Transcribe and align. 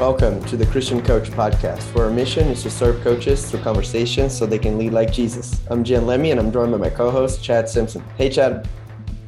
Welcome 0.00 0.42
to 0.44 0.56
the 0.56 0.64
Christian 0.64 1.02
Coach 1.02 1.28
Podcast, 1.28 1.94
where 1.94 2.06
our 2.06 2.10
mission 2.10 2.48
is 2.48 2.62
to 2.62 2.70
serve 2.70 3.04
coaches 3.04 3.50
through 3.50 3.60
conversations 3.60 4.34
so 4.34 4.46
they 4.46 4.58
can 4.58 4.78
lead 4.78 4.94
like 4.94 5.12
Jesus. 5.12 5.60
I'm 5.68 5.84
Gian 5.84 6.06
Lemmy, 6.06 6.30
and 6.30 6.40
I'm 6.40 6.50
joined 6.50 6.72
by 6.72 6.78
my 6.78 6.88
co-host 6.88 7.44
Chad 7.44 7.68
Simpson. 7.68 8.02
Hey, 8.16 8.30
Chad. 8.30 8.66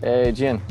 Hey, 0.01 0.33
Jen. 0.33 0.63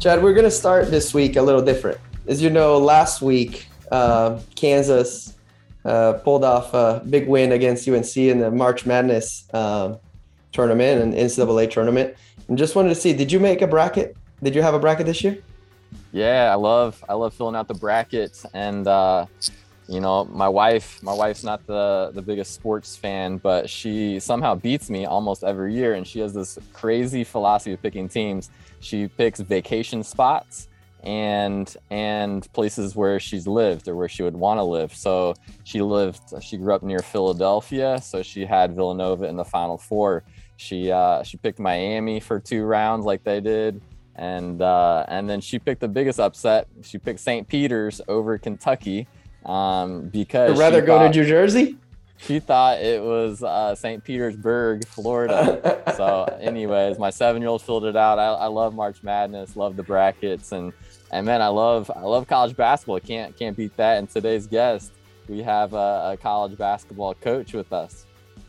Chad, 0.00 0.22
we're 0.22 0.32
gonna 0.32 0.50
start 0.50 0.90
this 0.90 1.12
week 1.12 1.36
a 1.36 1.42
little 1.42 1.60
different. 1.60 1.98
As 2.26 2.40
you 2.40 2.48
know, 2.48 2.78
last 2.78 3.20
week 3.20 3.66
uh, 3.90 4.40
Kansas 4.54 5.36
uh, 5.84 6.14
pulled 6.14 6.44
off 6.44 6.72
a 6.72 7.04
big 7.10 7.28
win 7.28 7.52
against 7.52 7.86
UNC 7.86 8.16
in 8.16 8.38
the 8.38 8.50
March 8.50 8.86
Madness 8.86 9.50
uh, 9.52 9.98
tournament 10.52 11.02
and 11.02 11.12
NCAA 11.12 11.70
tournament. 11.70 12.14
And 12.48 12.56
just 12.56 12.74
wanted 12.74 12.88
to 12.88 12.94
see, 12.94 13.12
did 13.12 13.30
you 13.30 13.38
make 13.38 13.60
a 13.60 13.66
bracket? 13.66 14.16
Did 14.42 14.54
you 14.54 14.62
have 14.62 14.72
a 14.72 14.78
bracket 14.78 15.04
this 15.04 15.22
year? 15.22 15.42
Yeah, 16.12 16.50
I 16.52 16.56
love 16.56 17.02
I 17.08 17.14
love 17.14 17.34
filling 17.34 17.56
out 17.56 17.68
the 17.68 17.74
brackets, 17.74 18.44
and 18.52 18.86
uh, 18.86 19.26
you 19.88 20.00
know, 20.00 20.24
my 20.26 20.48
wife 20.48 21.02
my 21.02 21.12
wife's 21.12 21.42
not 21.42 21.66
the 21.66 22.10
the 22.14 22.22
biggest 22.22 22.54
sports 22.54 22.96
fan, 22.96 23.38
but 23.38 23.68
she 23.68 24.20
somehow 24.20 24.54
beats 24.54 24.90
me 24.90 25.06
almost 25.06 25.42
every 25.42 25.74
year, 25.74 25.94
and 25.94 26.06
she 26.06 26.20
has 26.20 26.34
this 26.34 26.58
crazy 26.72 27.24
philosophy 27.24 27.72
of 27.72 27.82
picking 27.82 28.08
teams. 28.08 28.50
She 28.80 29.08
picks 29.08 29.40
vacation 29.40 30.02
spots 30.02 30.68
and 31.02 31.76
and 31.90 32.50
places 32.52 32.94
where 32.94 33.18
she's 33.18 33.46
lived 33.46 33.88
or 33.88 33.96
where 33.96 34.08
she 34.08 34.22
would 34.22 34.36
want 34.36 34.58
to 34.58 34.64
live. 34.64 34.94
So 34.94 35.34
she 35.64 35.80
lived 35.82 36.20
she 36.42 36.56
grew 36.58 36.74
up 36.74 36.82
near 36.82 37.00
Philadelphia, 37.00 38.00
so 38.02 38.22
she 38.22 38.44
had 38.44 38.74
Villanova 38.74 39.24
in 39.24 39.36
the 39.36 39.44
Final 39.44 39.78
Four. 39.78 40.24
She 40.56 40.92
uh, 40.92 41.22
she 41.22 41.38
picked 41.38 41.58
Miami 41.58 42.20
for 42.20 42.38
two 42.38 42.64
rounds 42.64 43.04
like 43.04 43.24
they 43.24 43.40
did 43.40 43.80
and 44.16 44.60
uh, 44.60 45.04
and 45.08 45.28
then 45.28 45.40
she 45.40 45.58
picked 45.58 45.80
the 45.80 45.88
biggest 45.88 46.20
upset. 46.20 46.68
She 46.82 46.98
picked 46.98 47.20
St. 47.20 47.46
Peter's 47.48 48.00
over 48.08 48.38
Kentucky 48.38 49.08
um, 49.44 50.08
because 50.08 50.52
I'd 50.52 50.58
rather 50.58 50.82
go 50.82 50.98
thought, 50.98 51.12
to 51.12 51.20
New 51.20 51.26
Jersey. 51.26 51.76
She 52.18 52.38
thought 52.38 52.80
it 52.80 53.02
was 53.02 53.42
uh, 53.42 53.74
St. 53.74 54.04
Petersburg, 54.04 54.86
Florida. 54.86 55.82
so, 55.96 56.24
anyways, 56.40 56.98
my 56.98 57.10
seven-year-old 57.10 57.62
filled 57.62 57.84
it 57.84 57.96
out. 57.96 58.18
I, 58.18 58.26
I 58.26 58.46
love 58.46 58.74
March 58.74 59.02
Madness, 59.02 59.56
love 59.56 59.76
the 59.76 59.82
brackets, 59.82 60.52
and 60.52 60.72
and 61.10 61.26
man, 61.26 61.42
I 61.42 61.48
love 61.48 61.90
I 61.94 62.02
love 62.02 62.28
college 62.28 62.56
basketball. 62.56 63.00
Can't 63.00 63.36
can't 63.36 63.56
beat 63.56 63.76
that. 63.76 63.98
And 63.98 64.08
today's 64.08 64.46
guest, 64.46 64.92
we 65.28 65.42
have 65.42 65.72
a, 65.72 66.12
a 66.12 66.18
college 66.20 66.56
basketball 66.56 67.14
coach 67.14 67.54
with 67.54 67.72
us. 67.72 68.06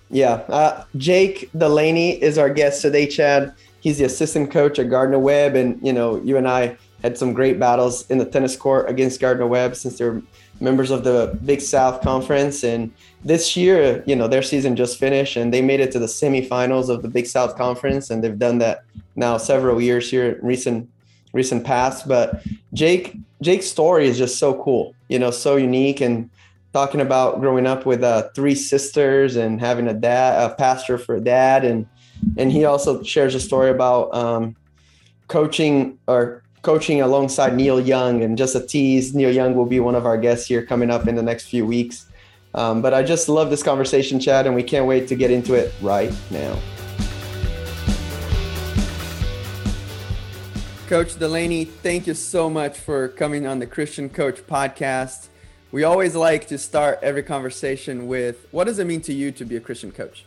Yeah, 0.09 0.33
uh, 0.49 0.85
Jake 0.97 1.49
Delaney 1.57 2.21
is 2.21 2.37
our 2.37 2.49
guest 2.49 2.81
today, 2.83 3.07
Chad. 3.07 3.55
He's 3.83 3.97
the 3.97 4.05
assistant 4.05 4.49
coach 4.49 4.79
at 4.79 4.89
Gardner 4.89 5.19
Webb, 5.19 5.55
and 5.57 5.77
you 5.85 5.91
know, 5.91 6.15
you 6.21 6.37
and 6.37 6.47
I 6.47 6.77
had 7.01 7.17
some 7.17 7.33
great 7.33 7.59
battles 7.59 8.09
in 8.09 8.17
the 8.17 8.23
tennis 8.23 8.55
court 8.55 8.89
against 8.89 9.19
Gardner 9.19 9.45
Webb 9.45 9.75
since 9.75 9.97
they're 9.97 10.21
members 10.61 10.89
of 10.89 11.03
the 11.03 11.37
Big 11.43 11.59
South 11.59 12.01
Conference. 12.01 12.63
And 12.63 12.93
this 13.25 13.57
year, 13.57 14.01
you 14.05 14.15
know, 14.15 14.29
their 14.29 14.41
season 14.41 14.77
just 14.77 14.97
finished, 14.97 15.35
and 15.35 15.53
they 15.53 15.61
made 15.61 15.81
it 15.81 15.91
to 15.91 15.99
the 15.99 16.05
semifinals 16.05 16.87
of 16.87 17.01
the 17.01 17.09
Big 17.09 17.27
South 17.27 17.57
Conference, 17.57 18.09
and 18.09 18.23
they've 18.23 18.39
done 18.39 18.59
that 18.59 18.85
now 19.17 19.35
several 19.35 19.81
years 19.81 20.09
here 20.09 20.39
recent 20.41 20.89
recent 21.33 21.65
past. 21.65 22.07
But 22.07 22.41
Jake 22.73 23.17
Jake's 23.41 23.67
story 23.67 24.07
is 24.07 24.17
just 24.17 24.39
so 24.39 24.63
cool, 24.63 24.95
you 25.09 25.19
know, 25.19 25.29
so 25.29 25.57
unique 25.57 25.99
and 25.99 26.29
talking 26.71 27.01
about 27.01 27.41
growing 27.41 27.67
up 27.67 27.85
with 27.85 28.01
uh, 28.01 28.29
three 28.33 28.55
sisters 28.55 29.35
and 29.35 29.59
having 29.59 29.89
a 29.89 29.93
dad, 29.93 30.51
a 30.51 30.55
pastor 30.55 30.97
for 30.97 31.15
a 31.15 31.21
dad, 31.21 31.65
and 31.65 31.85
and 32.37 32.51
he 32.51 32.65
also 32.65 33.03
shares 33.03 33.35
a 33.35 33.39
story 33.39 33.69
about 33.69 34.13
um, 34.13 34.55
coaching 35.27 35.97
or 36.07 36.43
coaching 36.61 37.01
alongside 37.01 37.55
Neil 37.55 37.79
Young. 37.79 38.23
And 38.23 38.37
just 38.37 38.55
a 38.55 38.65
tease, 38.65 39.13
Neil 39.13 39.31
Young 39.31 39.55
will 39.55 39.65
be 39.65 39.79
one 39.79 39.95
of 39.95 40.05
our 40.05 40.17
guests 40.17 40.47
here 40.47 40.65
coming 40.65 40.89
up 40.89 41.07
in 41.07 41.15
the 41.15 41.23
next 41.23 41.45
few 41.45 41.65
weeks. 41.65 42.07
Um, 42.55 42.81
but 42.81 42.93
I 42.93 43.03
just 43.03 43.29
love 43.29 43.49
this 43.49 43.63
conversation, 43.63 44.19
Chad, 44.19 44.45
and 44.45 44.55
we 44.55 44.63
can't 44.63 44.85
wait 44.85 45.07
to 45.07 45.15
get 45.15 45.31
into 45.31 45.53
it 45.55 45.73
right 45.81 46.13
now. 46.29 46.57
Coach 50.87 51.17
Delaney, 51.17 51.65
thank 51.65 52.05
you 52.05 52.13
so 52.13 52.49
much 52.49 52.77
for 52.77 53.07
coming 53.07 53.47
on 53.47 53.57
the 53.57 53.65
Christian 53.65 54.09
Coach 54.09 54.45
podcast. 54.45 55.27
We 55.71 55.83
always 55.83 56.15
like 56.15 56.47
to 56.49 56.59
start 56.59 56.99
every 57.01 57.23
conversation 57.23 58.05
with 58.07 58.45
what 58.51 58.65
does 58.65 58.77
it 58.77 58.85
mean 58.85 59.01
to 59.01 59.13
you 59.13 59.31
to 59.31 59.43
be 59.43 59.55
a 59.55 59.59
Christian 59.59 59.91
coach? 59.91 60.23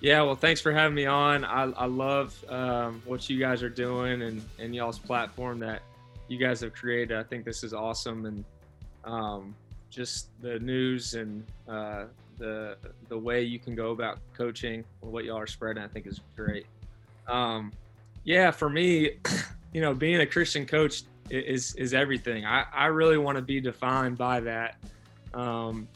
Yeah, 0.00 0.22
well, 0.22 0.34
thanks 0.34 0.62
for 0.62 0.72
having 0.72 0.94
me 0.94 1.04
on. 1.04 1.44
I, 1.44 1.64
I 1.72 1.84
love 1.84 2.42
um, 2.48 3.02
what 3.04 3.28
you 3.28 3.38
guys 3.38 3.62
are 3.62 3.68
doing 3.68 4.22
and, 4.22 4.42
and 4.58 4.74
y'all's 4.74 4.98
platform 4.98 5.58
that 5.58 5.82
you 6.26 6.38
guys 6.38 6.60
have 6.60 6.72
created. 6.72 7.16
I 7.18 7.22
think 7.22 7.44
this 7.44 7.62
is 7.62 7.74
awesome. 7.74 8.24
And 8.24 8.44
um, 9.04 9.54
just 9.90 10.28
the 10.40 10.58
news 10.60 11.14
and 11.14 11.44
uh, 11.68 12.04
the, 12.38 12.78
the 13.10 13.18
way 13.18 13.42
you 13.42 13.58
can 13.58 13.74
go 13.74 13.90
about 13.90 14.18
coaching 14.32 14.84
and 15.02 15.12
what 15.12 15.26
y'all 15.26 15.36
are 15.36 15.46
spreading, 15.46 15.82
I 15.82 15.88
think 15.88 16.06
is 16.06 16.20
great. 16.34 16.64
Um, 17.28 17.70
yeah, 18.24 18.50
for 18.50 18.70
me, 18.70 19.18
you 19.74 19.82
know, 19.82 19.92
being 19.92 20.20
a 20.22 20.26
Christian 20.26 20.64
coach 20.64 21.02
is, 21.28 21.74
is 21.74 21.92
everything. 21.92 22.46
I, 22.46 22.64
I 22.72 22.86
really 22.86 23.18
want 23.18 23.36
to 23.36 23.42
be 23.42 23.60
defined 23.60 24.16
by 24.16 24.40
that. 24.40 24.76
Um, 25.34 25.86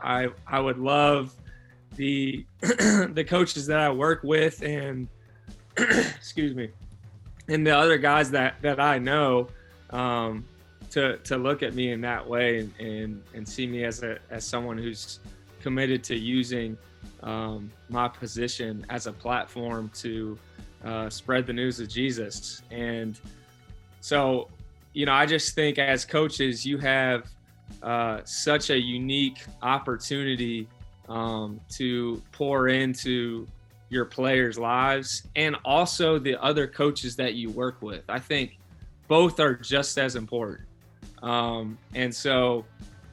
I, 0.00 0.28
I 0.44 0.58
would 0.58 0.78
love 0.78 1.36
the 1.96 2.44
the 2.60 3.24
coaches 3.26 3.66
that 3.66 3.80
I 3.80 3.90
work 3.90 4.22
with 4.22 4.62
and 4.62 5.08
excuse 5.76 6.54
me, 6.54 6.70
and 7.48 7.66
the 7.66 7.76
other 7.76 7.98
guys 7.98 8.30
that 8.32 8.60
that 8.62 8.80
I 8.80 8.98
know 8.98 9.48
um, 9.90 10.44
to 10.90 11.18
to 11.18 11.36
look 11.36 11.62
at 11.62 11.74
me 11.74 11.92
in 11.92 12.00
that 12.02 12.26
way 12.26 12.60
and, 12.60 12.72
and 12.78 13.22
and 13.34 13.48
see 13.48 13.66
me 13.66 13.84
as 13.84 14.02
a 14.02 14.18
as 14.30 14.44
someone 14.46 14.78
who's 14.78 15.20
committed 15.60 16.04
to 16.04 16.16
using 16.16 16.76
um, 17.22 17.70
my 17.88 18.06
position 18.06 18.84
as 18.90 19.06
a 19.06 19.12
platform 19.12 19.90
to 19.94 20.38
uh, 20.84 21.08
spread 21.08 21.46
the 21.46 21.52
news 21.52 21.80
of 21.80 21.88
Jesus. 21.88 22.62
And 22.70 23.18
so, 24.00 24.48
you 24.92 25.06
know, 25.06 25.12
I 25.12 25.26
just 25.26 25.54
think 25.54 25.78
as 25.78 26.04
coaches, 26.04 26.66
you 26.66 26.76
have 26.78 27.26
uh, 27.82 28.20
such 28.24 28.70
a 28.70 28.78
unique 28.78 29.42
opportunity 29.62 30.68
um, 31.08 31.60
to 31.76 32.22
pour 32.32 32.68
into 32.68 33.46
your 33.90 34.04
players' 34.04 34.58
lives 34.58 35.22
and 35.36 35.56
also 35.64 36.18
the 36.18 36.42
other 36.42 36.66
coaches 36.66 37.16
that 37.16 37.34
you 37.34 37.50
work 37.50 37.80
with. 37.80 38.02
I 38.08 38.18
think 38.18 38.58
both 39.08 39.40
are 39.40 39.54
just 39.54 39.98
as 39.98 40.16
important. 40.16 40.66
Um, 41.22 41.78
and 41.94 42.14
so 42.14 42.64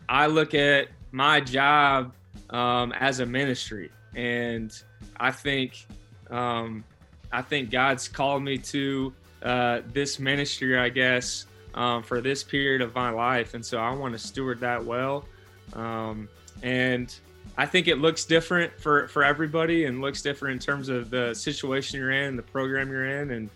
I 0.09 0.28
look 0.28 0.53
at 0.53 0.88
my 1.12 1.40
job 1.40 2.13
um, 2.50 2.91
as 2.94 3.19
a 3.19 3.25
ministry, 3.25 3.91
and 4.16 4.72
I 5.18 5.31
think 5.31 5.85
um, 6.30 6.84
I 7.31 7.41
think 7.41 7.69
God's 7.69 8.07
called 8.07 8.44
me 8.44 8.57
to 8.57 9.13
uh, 9.44 9.81
this 9.94 10.19
ministry, 10.19 10.78
I 10.78 10.90
guess, 10.90 11.46
um, 11.74 12.03
for 12.03 12.22
this 12.22 12.44
period 12.44 12.81
of 12.81 12.94
my 12.94 13.09
life, 13.09 13.53
and 13.53 13.66
so 13.66 13.78
I 13.78 13.94
want 13.94 14.13
to 14.13 14.19
steward 14.19 14.59
that 14.62 14.84
well. 14.84 15.25
Um, 15.74 16.28
and 16.62 17.13
I 17.57 17.66
think 17.66 17.88
it 17.88 17.97
looks 17.97 18.25
different 18.25 18.79
for 18.79 19.07
for 19.07 19.23
everybody 19.23 19.85
and 19.85 20.01
looks 20.01 20.22
different 20.22 20.53
in 20.53 20.59
terms 20.59 20.89
of 20.89 21.09
the 21.09 21.34
situation 21.34 22.00
you're 22.00 22.12
in, 22.12 22.35
the 22.35 22.44
program 22.44 22.89
you're 22.89 23.22
in, 23.22 23.31
and 23.31 23.50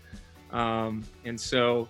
um, 0.52 1.04
and 1.24 1.40
so 1.40 1.88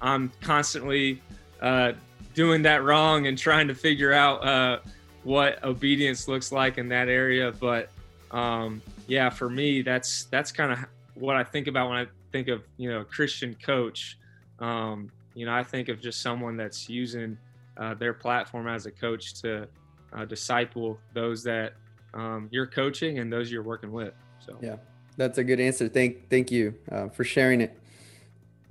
I'm 0.00 0.30
constantly 0.40 1.20
uh, 1.60 1.92
doing 2.34 2.62
that 2.62 2.84
wrong 2.84 3.26
and 3.26 3.36
trying 3.36 3.68
to 3.68 3.74
figure 3.74 4.12
out 4.12 4.46
uh, 4.46 4.78
what 5.24 5.62
obedience 5.64 6.28
looks 6.28 6.52
like 6.52 6.78
in 6.78 6.88
that 6.88 7.08
area. 7.08 7.52
But 7.52 7.90
um, 8.30 8.80
yeah, 9.06 9.28
for 9.30 9.50
me, 9.50 9.82
that's 9.82 10.24
that's 10.24 10.52
kind 10.52 10.72
of 10.72 10.78
what 11.14 11.36
I 11.36 11.44
think 11.44 11.66
about 11.66 11.90
when 11.90 11.98
I 11.98 12.06
think 12.32 12.48
of 12.48 12.62
you 12.76 12.90
know 12.90 13.00
a 13.00 13.04
Christian 13.04 13.56
coach. 13.62 14.18
Um, 14.60 15.10
you 15.34 15.46
know, 15.46 15.52
I 15.52 15.62
think 15.62 15.88
of 15.88 16.00
just 16.00 16.20
someone 16.20 16.56
that's 16.56 16.88
using 16.88 17.38
uh, 17.76 17.94
their 17.94 18.12
platform 18.12 18.66
as 18.66 18.86
a 18.86 18.90
coach 18.90 19.40
to 19.42 19.68
uh, 20.12 20.24
disciple 20.24 20.98
those 21.14 21.42
that 21.44 21.74
um, 22.14 22.48
you're 22.50 22.66
coaching 22.66 23.18
and 23.18 23.32
those 23.32 23.50
you're 23.50 23.62
working 23.62 23.92
with. 23.92 24.14
So 24.40 24.58
yeah, 24.60 24.76
that's 25.16 25.38
a 25.38 25.44
good 25.44 25.60
answer. 25.60 25.88
Thank 25.88 26.28
thank 26.28 26.50
you 26.50 26.74
uh, 26.90 27.08
for 27.08 27.24
sharing 27.24 27.60
it. 27.60 27.78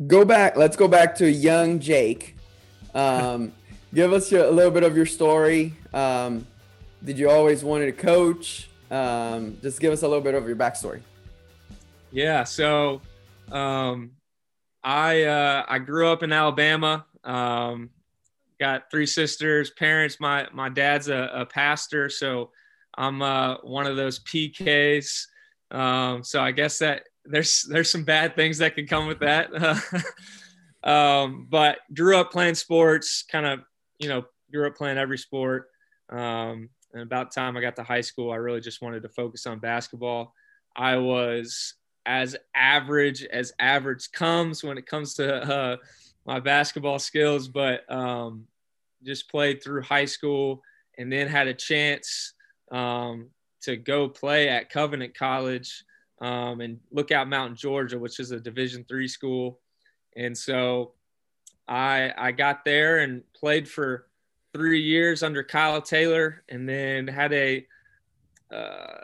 Go 0.05 0.25
back. 0.25 0.57
Let's 0.57 0.75
go 0.75 0.87
back 0.87 1.15
to 1.15 1.29
young 1.29 1.79
Jake. 1.79 2.35
Um, 2.93 3.53
give 3.93 4.13
us 4.13 4.31
your, 4.31 4.45
a 4.45 4.51
little 4.51 4.71
bit 4.71 4.83
of 4.83 4.95
your 4.95 5.05
story. 5.05 5.73
Um, 5.93 6.45
did 7.03 7.17
you 7.17 7.29
always 7.29 7.63
wanted 7.63 7.87
to 7.87 7.91
coach? 7.91 8.69
Um, 8.89 9.57
just 9.61 9.79
give 9.79 9.91
us 9.93 10.03
a 10.03 10.07
little 10.07 10.23
bit 10.23 10.33
of 10.33 10.47
your 10.47 10.55
backstory. 10.55 11.01
Yeah. 12.11 12.43
So 12.43 13.01
um, 13.51 14.11
I 14.83 15.23
uh, 15.23 15.65
I 15.67 15.79
grew 15.79 16.07
up 16.07 16.23
in 16.23 16.31
Alabama. 16.31 17.05
Um, 17.23 17.89
got 18.59 18.89
three 18.91 19.05
sisters, 19.05 19.71
parents. 19.71 20.17
My 20.19 20.47
my 20.53 20.69
dad's 20.69 21.09
a, 21.09 21.29
a 21.33 21.45
pastor, 21.45 22.09
so 22.09 22.51
I'm 22.97 23.21
uh, 23.21 23.57
one 23.63 23.85
of 23.85 23.95
those 23.95 24.19
PKs. 24.19 25.25
Um, 25.71 26.23
so 26.23 26.41
I 26.41 26.51
guess 26.51 26.79
that 26.79 27.03
there's 27.25 27.63
there's 27.69 27.91
some 27.91 28.03
bad 28.03 28.35
things 28.35 28.57
that 28.59 28.75
could 28.75 28.89
come 28.89 29.07
with 29.07 29.19
that. 29.19 29.49
um, 30.83 31.47
but 31.49 31.79
grew 31.93 32.17
up 32.17 32.31
playing 32.31 32.55
sports, 32.55 33.23
kind 33.23 33.45
of 33.45 33.59
you 33.99 34.09
know 34.09 34.25
grew 34.51 34.67
up 34.67 34.75
playing 34.75 34.97
every 34.97 35.17
sport. 35.17 35.67
Um, 36.09 36.69
and 36.93 37.03
about 37.03 37.33
time 37.33 37.57
I 37.57 37.61
got 37.61 37.75
to 37.75 37.83
high 37.83 38.01
school, 38.01 38.31
I 38.31 38.37
really 38.37 38.61
just 38.61 38.81
wanted 38.81 39.03
to 39.03 39.09
focus 39.09 39.45
on 39.45 39.59
basketball. 39.59 40.33
I 40.75 40.97
was 40.97 41.75
as 42.05 42.37
average 42.55 43.23
as 43.25 43.51
average 43.59 44.11
comes 44.13 44.63
when 44.63 44.77
it 44.77 44.85
comes 44.85 45.15
to 45.15 45.35
uh, 45.35 45.77
my 46.27 46.41
basketball 46.41 46.99
skills, 46.99 47.47
but 47.47 47.89
um, 47.91 48.45
just 49.03 49.31
played 49.31 49.63
through 49.63 49.81
high 49.81 50.05
school 50.05 50.61
and 50.97 51.11
then 51.11 51.27
had 51.27 51.47
a 51.47 51.53
chance 51.53 52.33
um, 52.71 53.29
to 53.61 53.77
go 53.77 54.09
play 54.09 54.49
at 54.49 54.69
Covenant 54.69 55.17
College 55.17 55.85
um, 56.19 56.59
and 56.59 56.79
Lookout 56.91 57.29
Mountain, 57.29 57.55
Georgia, 57.55 57.97
which 57.97 58.19
is 58.19 58.31
a 58.31 58.39
Division 58.39 58.85
three 58.89 59.07
school. 59.07 59.59
And 60.17 60.37
so 60.37 60.93
I 61.67 62.11
I 62.17 62.31
got 62.31 62.65
there 62.65 62.99
and 62.99 63.21
played 63.33 63.67
for 63.67 64.07
three 64.53 64.81
years 64.81 65.23
under 65.23 65.43
Kyle 65.43 65.81
Taylor, 65.81 66.43
and 66.49 66.67
then 66.67 67.07
had 67.07 67.31
a 67.33 67.65
uh, 68.51 69.03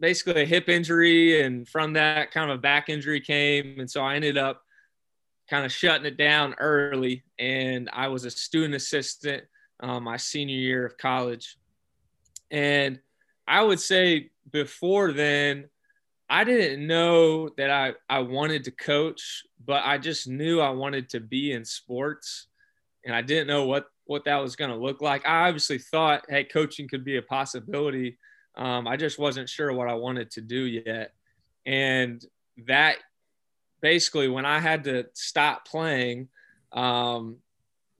basically 0.00 0.42
a 0.42 0.46
hip 0.46 0.68
injury, 0.68 1.42
and 1.42 1.68
from 1.68 1.92
that, 1.94 2.30
kind 2.30 2.50
of 2.50 2.58
a 2.58 2.60
back 2.60 2.88
injury 2.88 3.20
came, 3.20 3.78
and 3.78 3.90
so 3.90 4.02
I 4.02 4.16
ended 4.16 4.36
up 4.36 4.62
kind 5.48 5.64
of 5.64 5.72
shutting 5.72 6.06
it 6.06 6.16
down 6.16 6.54
early, 6.58 7.24
and 7.38 7.88
I 7.92 8.08
was 8.08 8.24
a 8.24 8.30
student 8.30 8.74
assistant 8.74 9.44
um, 9.80 10.04
my 10.04 10.16
senior 10.16 10.56
year 10.56 10.86
of 10.86 10.98
college, 10.98 11.56
and 12.50 12.98
I 13.46 13.62
would 13.62 13.80
say 13.80 14.30
before 14.50 15.12
then. 15.12 15.68
I 16.30 16.44
didn't 16.44 16.86
know 16.86 17.48
that 17.56 17.70
I, 17.70 17.94
I 18.10 18.18
wanted 18.18 18.64
to 18.64 18.70
coach, 18.70 19.44
but 19.64 19.82
I 19.86 19.96
just 19.96 20.28
knew 20.28 20.60
I 20.60 20.68
wanted 20.68 21.08
to 21.10 21.20
be 21.20 21.52
in 21.52 21.64
sports. 21.64 22.48
And 23.02 23.14
I 23.14 23.22
didn't 23.22 23.46
know 23.46 23.64
what, 23.64 23.86
what 24.04 24.26
that 24.26 24.36
was 24.36 24.54
going 24.54 24.70
to 24.70 24.76
look 24.76 25.00
like. 25.00 25.26
I 25.26 25.48
obviously 25.48 25.78
thought, 25.78 26.26
hey, 26.28 26.44
coaching 26.44 26.86
could 26.86 27.02
be 27.02 27.16
a 27.16 27.22
possibility. 27.22 28.18
Um, 28.56 28.86
I 28.86 28.98
just 28.98 29.18
wasn't 29.18 29.48
sure 29.48 29.72
what 29.72 29.88
I 29.88 29.94
wanted 29.94 30.30
to 30.32 30.42
do 30.42 30.66
yet. 30.66 31.14
And 31.64 32.22
that 32.66 32.96
basically, 33.80 34.28
when 34.28 34.46
I 34.46 34.58
had 34.60 34.84
to 34.84 35.06
stop 35.14 35.66
playing, 35.66 36.28
um, 36.72 37.36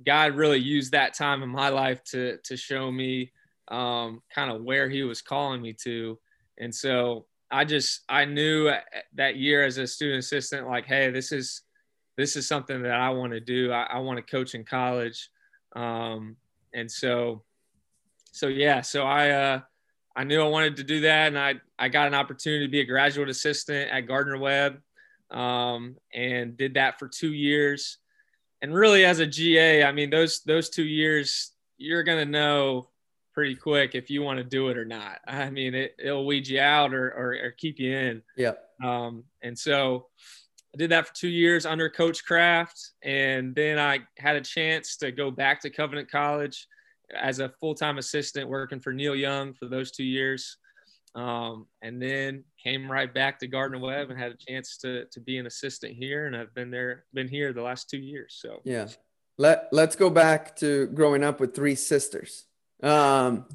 God 0.05 0.35
really 0.35 0.59
used 0.59 0.93
that 0.93 1.15
time 1.15 1.43
in 1.43 1.49
my 1.49 1.69
life 1.69 2.03
to, 2.05 2.39
to 2.45 2.57
show 2.57 2.91
me 2.91 3.33
um, 3.69 4.23
kind 4.35 4.51
of 4.51 4.63
where 4.63 4.89
He 4.89 5.03
was 5.03 5.23
calling 5.23 5.61
me 5.61 5.73
to. 5.85 6.19
And 6.59 6.75
so 6.75 7.27
I 7.51 7.65
just 7.65 8.03
I 8.09 8.25
knew 8.25 8.71
that 9.15 9.37
year 9.37 9.65
as 9.65 9.79
a 9.79 9.87
student 9.87 10.19
assistant, 10.19 10.69
like, 10.69 10.87
hey, 10.87 11.11
this 11.11 11.33
is 11.33 11.63
this 12.17 12.37
is 12.37 12.47
something 12.47 12.83
that 12.83 12.93
I 12.93 13.11
want 13.11 13.33
to 13.33 13.41
do. 13.41 13.73
I, 13.73 13.85
I 13.85 13.99
want 14.01 14.19
to 14.19 14.23
coach 14.23 14.55
in 14.55 14.65
college, 14.65 15.31
um, 15.75 16.37
and 16.75 16.91
so 16.91 17.43
so 18.33 18.49
yeah, 18.49 18.83
so 18.83 19.05
I 19.05 19.31
uh, 19.31 19.61
I 20.15 20.25
knew 20.25 20.43
I 20.43 20.49
wanted 20.49 20.77
to 20.77 20.85
do 20.85 21.01
that, 21.03 21.29
and 21.29 21.39
I 21.39 21.55
I 21.79 21.89
got 21.89 22.07
an 22.07 22.15
opportunity 22.15 22.67
to 22.67 22.71
be 22.71 22.81
a 22.81 22.85
graduate 22.85 23.29
assistant 23.29 23.91
at 23.91 24.03
Gardner 24.03 24.39
Webb, 24.39 24.83
um, 25.31 25.97
and 26.13 26.57
did 26.57 26.75
that 26.75 26.99
for 26.99 27.09
two 27.09 27.33
years. 27.33 27.99
And 28.61 28.75
really, 28.75 29.05
as 29.05 29.21
a 29.21 29.27
GA, 29.27 29.85
I 29.85 29.93
mean 29.93 30.11
those 30.11 30.41
those 30.41 30.69
two 30.69 30.87
years, 30.87 31.53
you're 31.77 32.03
gonna 32.03 32.25
know 32.25 32.89
pretty 33.39 33.55
quick 33.55 33.95
if 33.95 34.11
you 34.11 34.21
want 34.21 34.37
to 34.39 34.43
do 34.43 34.69
it 34.69 34.77
or 34.77 34.85
not. 34.85 35.21
I 35.25 35.49
mean, 35.49 35.73
it, 35.73 35.95
it'll 35.97 36.27
weed 36.27 36.49
you 36.49 36.59
out 36.59 36.93
or, 36.93 37.07
or, 37.11 37.37
or 37.41 37.55
keep 37.57 37.79
you 37.79 37.97
in. 37.97 38.23
Yeah. 38.37 38.55
Um, 38.83 39.23
and 39.43 39.57
so 39.57 40.09
I 40.75 40.77
did 40.77 40.91
that 40.91 41.07
for 41.07 41.15
two 41.15 41.29
years 41.29 41.65
under 41.65 41.89
Coach 41.89 42.25
Craft. 42.25 42.95
And 43.05 43.55
then 43.55 43.79
I 43.79 44.01
had 44.17 44.35
a 44.35 44.41
chance 44.41 44.97
to 44.97 45.13
go 45.13 45.31
back 45.31 45.61
to 45.61 45.71
Covenant 45.71 46.11
College 46.11 46.67
as 47.15 47.39
a 47.39 47.49
full 47.61 47.77
time 47.77 47.99
assistant 47.99 48.49
working 48.49 48.81
for 48.81 48.93
Neil 48.93 49.15
Young 49.15 49.55
for 49.55 49.67
those 49.67 49.93
two 49.93 50.03
years. 50.03 50.57
Um, 51.15 51.67
and 51.83 52.01
then 52.01 52.45
came 52.63 52.91
right 52.91 53.13
back 53.13 53.39
to 53.41 53.47
Gardner 53.47 53.79
Webb 53.79 54.11
and 54.11 54.19
had 54.19 54.33
a 54.33 54.37
chance 54.37 54.77
to, 54.79 55.07
to 55.07 55.21
be 55.21 55.39
an 55.39 55.47
assistant 55.47 55.95
here. 55.95 56.27
And 56.27 56.37
I've 56.37 56.55
been 56.55 56.71
there, 56.71 57.05
been 57.15 57.29
here 57.29 57.53
the 57.53 57.63
last 57.63 57.89
two 57.89 57.99
years. 57.99 58.39
So, 58.41 58.61
yeah. 58.65 58.89
Let, 59.39 59.69
let's 59.73 59.97
go 59.97 60.11
back 60.11 60.57
to 60.57 60.87
growing 60.89 61.23
up 61.23 61.41
with 61.41 61.55
three 61.55 61.77
sisters. 61.77 62.47
Um, 62.83 63.47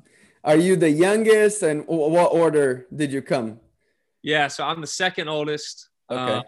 are 0.44 0.58
you 0.58 0.76
the 0.76 0.90
youngest, 0.90 1.64
and 1.64 1.86
what 1.88 2.34
order 2.34 2.86
did 2.94 3.14
you 3.14 3.22
come? 3.22 3.60
Yeah, 4.22 4.48
so 4.48 4.66
I'm 4.66 4.82
the 4.82 4.88
second 4.88 5.30
oldest. 5.30 5.90
Okay. 6.10 6.34
Uh, 6.34 6.42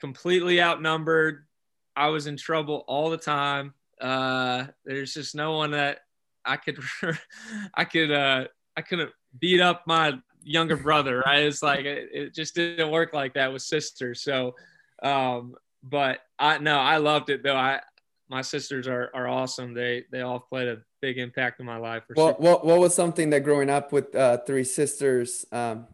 completely 0.00 0.60
outnumbered. 0.60 1.46
I 1.94 2.08
was 2.08 2.26
in 2.26 2.36
trouble 2.36 2.84
all 2.88 3.10
the 3.10 3.16
time. 3.16 3.74
Uh, 4.00 4.66
there's 4.84 5.14
just 5.14 5.36
no 5.36 5.56
one 5.56 5.70
that 5.72 6.00
I 6.44 6.56
could, 6.56 6.78
I 7.74 7.84
could, 7.84 8.10
uh, 8.10 8.46
I 8.76 8.80
couldn't 8.82 9.10
beat 9.38 9.60
up 9.60 9.86
my 9.86 10.18
younger 10.42 10.76
brother. 10.76 11.26
I 11.26 11.38
It's 11.38 11.62
like 11.62 11.84
it, 11.84 12.08
it 12.12 12.34
just 12.34 12.54
didn't 12.54 12.90
work 12.90 13.12
like 13.12 13.34
that 13.34 13.52
with 13.52 13.62
sisters. 13.62 14.22
So, 14.22 14.54
um, 15.02 15.54
but 15.82 16.20
I 16.38 16.58
no, 16.58 16.78
I 16.78 16.98
loved 16.98 17.30
it 17.30 17.42
though. 17.42 17.56
I 17.56 17.80
my 18.28 18.42
sisters 18.42 18.86
are 18.86 19.10
are 19.14 19.28
awesome. 19.28 19.74
They 19.74 20.04
they 20.10 20.22
all 20.22 20.40
played 20.40 20.68
a 20.68 20.78
big 21.02 21.18
impact 21.18 21.60
in 21.60 21.66
my 21.66 21.76
life. 21.76 22.04
What, 22.14 22.40
what, 22.40 22.64
what 22.64 22.78
was 22.78 22.94
something 22.94 23.28
that 23.30 23.40
growing 23.40 23.68
up 23.68 23.92
with 23.92 24.14
uh, 24.14 24.38
three 24.46 24.64
sisters 24.64 25.44
um, 25.52 25.88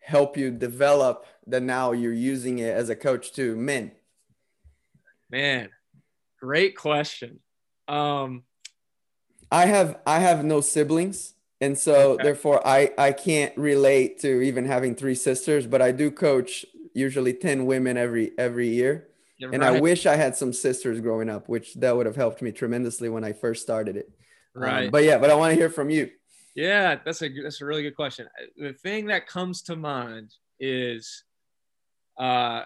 help 0.00 0.36
you 0.36 0.50
develop 0.50 1.26
that 1.46 1.62
now 1.62 1.92
you're 1.92 2.12
using 2.12 2.58
it 2.58 2.74
as 2.76 2.90
a 2.90 2.94
coach 2.94 3.32
to 3.32 3.56
men? 3.56 3.90
Man, 5.30 5.70
great 6.38 6.76
question. 6.76 7.40
Um, 7.88 8.44
I 9.50 9.66
have 9.66 9.98
I 10.06 10.20
have 10.20 10.44
no 10.44 10.60
siblings, 10.60 11.34
and 11.60 11.78
so 11.78 12.12
okay. 12.12 12.24
therefore 12.24 12.66
I 12.66 12.92
I 12.96 13.12
can't 13.12 13.56
relate 13.56 14.20
to 14.20 14.40
even 14.40 14.64
having 14.64 14.94
three 14.94 15.14
sisters. 15.14 15.66
But 15.66 15.82
I 15.82 15.92
do 15.92 16.10
coach 16.10 16.64
usually 16.94 17.32
ten 17.32 17.66
women 17.66 17.96
every 17.96 18.32
every 18.38 18.68
year, 18.68 19.08
You're 19.38 19.52
and 19.52 19.62
right. 19.62 19.76
I 19.76 19.80
wish 19.80 20.06
I 20.06 20.16
had 20.16 20.36
some 20.36 20.52
sisters 20.52 21.00
growing 21.00 21.28
up, 21.28 21.48
which 21.48 21.74
that 21.74 21.96
would 21.96 22.06
have 22.06 22.16
helped 22.16 22.42
me 22.42 22.52
tremendously 22.52 23.08
when 23.08 23.24
I 23.24 23.32
first 23.32 23.62
started 23.62 23.96
it. 23.96 24.10
Um, 24.56 24.62
right. 24.62 24.84
Um, 24.86 24.90
but 24.90 25.04
yeah, 25.04 25.18
but 25.18 25.30
I 25.30 25.34
want 25.34 25.52
to 25.52 25.56
hear 25.56 25.70
from 25.70 25.90
you. 25.90 26.10
Yeah, 26.54 26.96
that's 27.04 27.22
a 27.22 27.28
that's 27.42 27.60
a 27.60 27.64
really 27.64 27.82
good 27.82 27.96
question. 27.96 28.26
The 28.56 28.72
thing 28.72 29.06
that 29.06 29.26
comes 29.26 29.62
to 29.62 29.76
mind 29.76 30.34
is, 30.58 31.24
uh, 32.18 32.64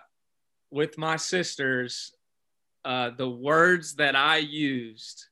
with 0.71 0.97
my 0.97 1.17
sisters, 1.17 2.15
uh, 2.85 3.11
the 3.17 3.29
words 3.29 3.97
that 3.97 4.17
I 4.17 4.39
used 4.39 5.27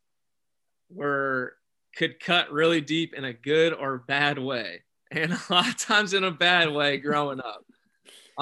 were 0.90 1.54
could 1.96 2.20
cut 2.20 2.50
really 2.50 2.80
deep 2.80 3.14
in 3.14 3.24
a 3.24 3.32
good 3.32 3.72
or 3.72 3.98
bad 3.98 4.38
way, 4.38 4.82
and 5.10 5.32
a 5.32 5.40
lot 5.50 5.68
of 5.68 5.76
times 5.76 6.14
in 6.14 6.24
a 6.24 6.30
bad 6.30 6.72
way 6.72 6.98
growing 6.98 7.40
up. 7.40 7.64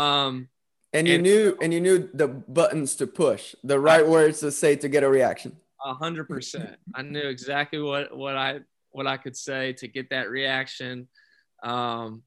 Um, 0.00 0.49
and 0.92 1.07
you 1.07 1.14
and, 1.14 1.23
knew 1.23 1.57
and 1.62 1.73
you 1.73 1.80
knew 1.80 2.11
the 2.12 2.28
buttons 2.28 2.97
to 2.97 3.07
push, 3.07 3.54
the 3.62 3.78
right 3.78 4.04
I, 4.04 4.09
words 4.09 4.40
to 4.40 4.50
say 4.50 4.76
to 4.76 4.88
get 4.88 5.02
a 5.02 5.09
reaction. 5.09 5.57
A 5.85 5.95
hundred 5.95 6.28
percent. 6.28 6.76
I 6.95 7.02
knew 7.02 7.28
exactly 7.28 7.80
what 7.80 8.16
what 8.16 8.37
I 8.37 8.61
what 8.90 9.07
I 9.07 9.16
could 9.16 9.37
say 9.37 9.73
to 9.75 9.88
get 9.88 10.11
that 10.11 10.30
reaction. 10.30 11.09
Um, 11.62 12.23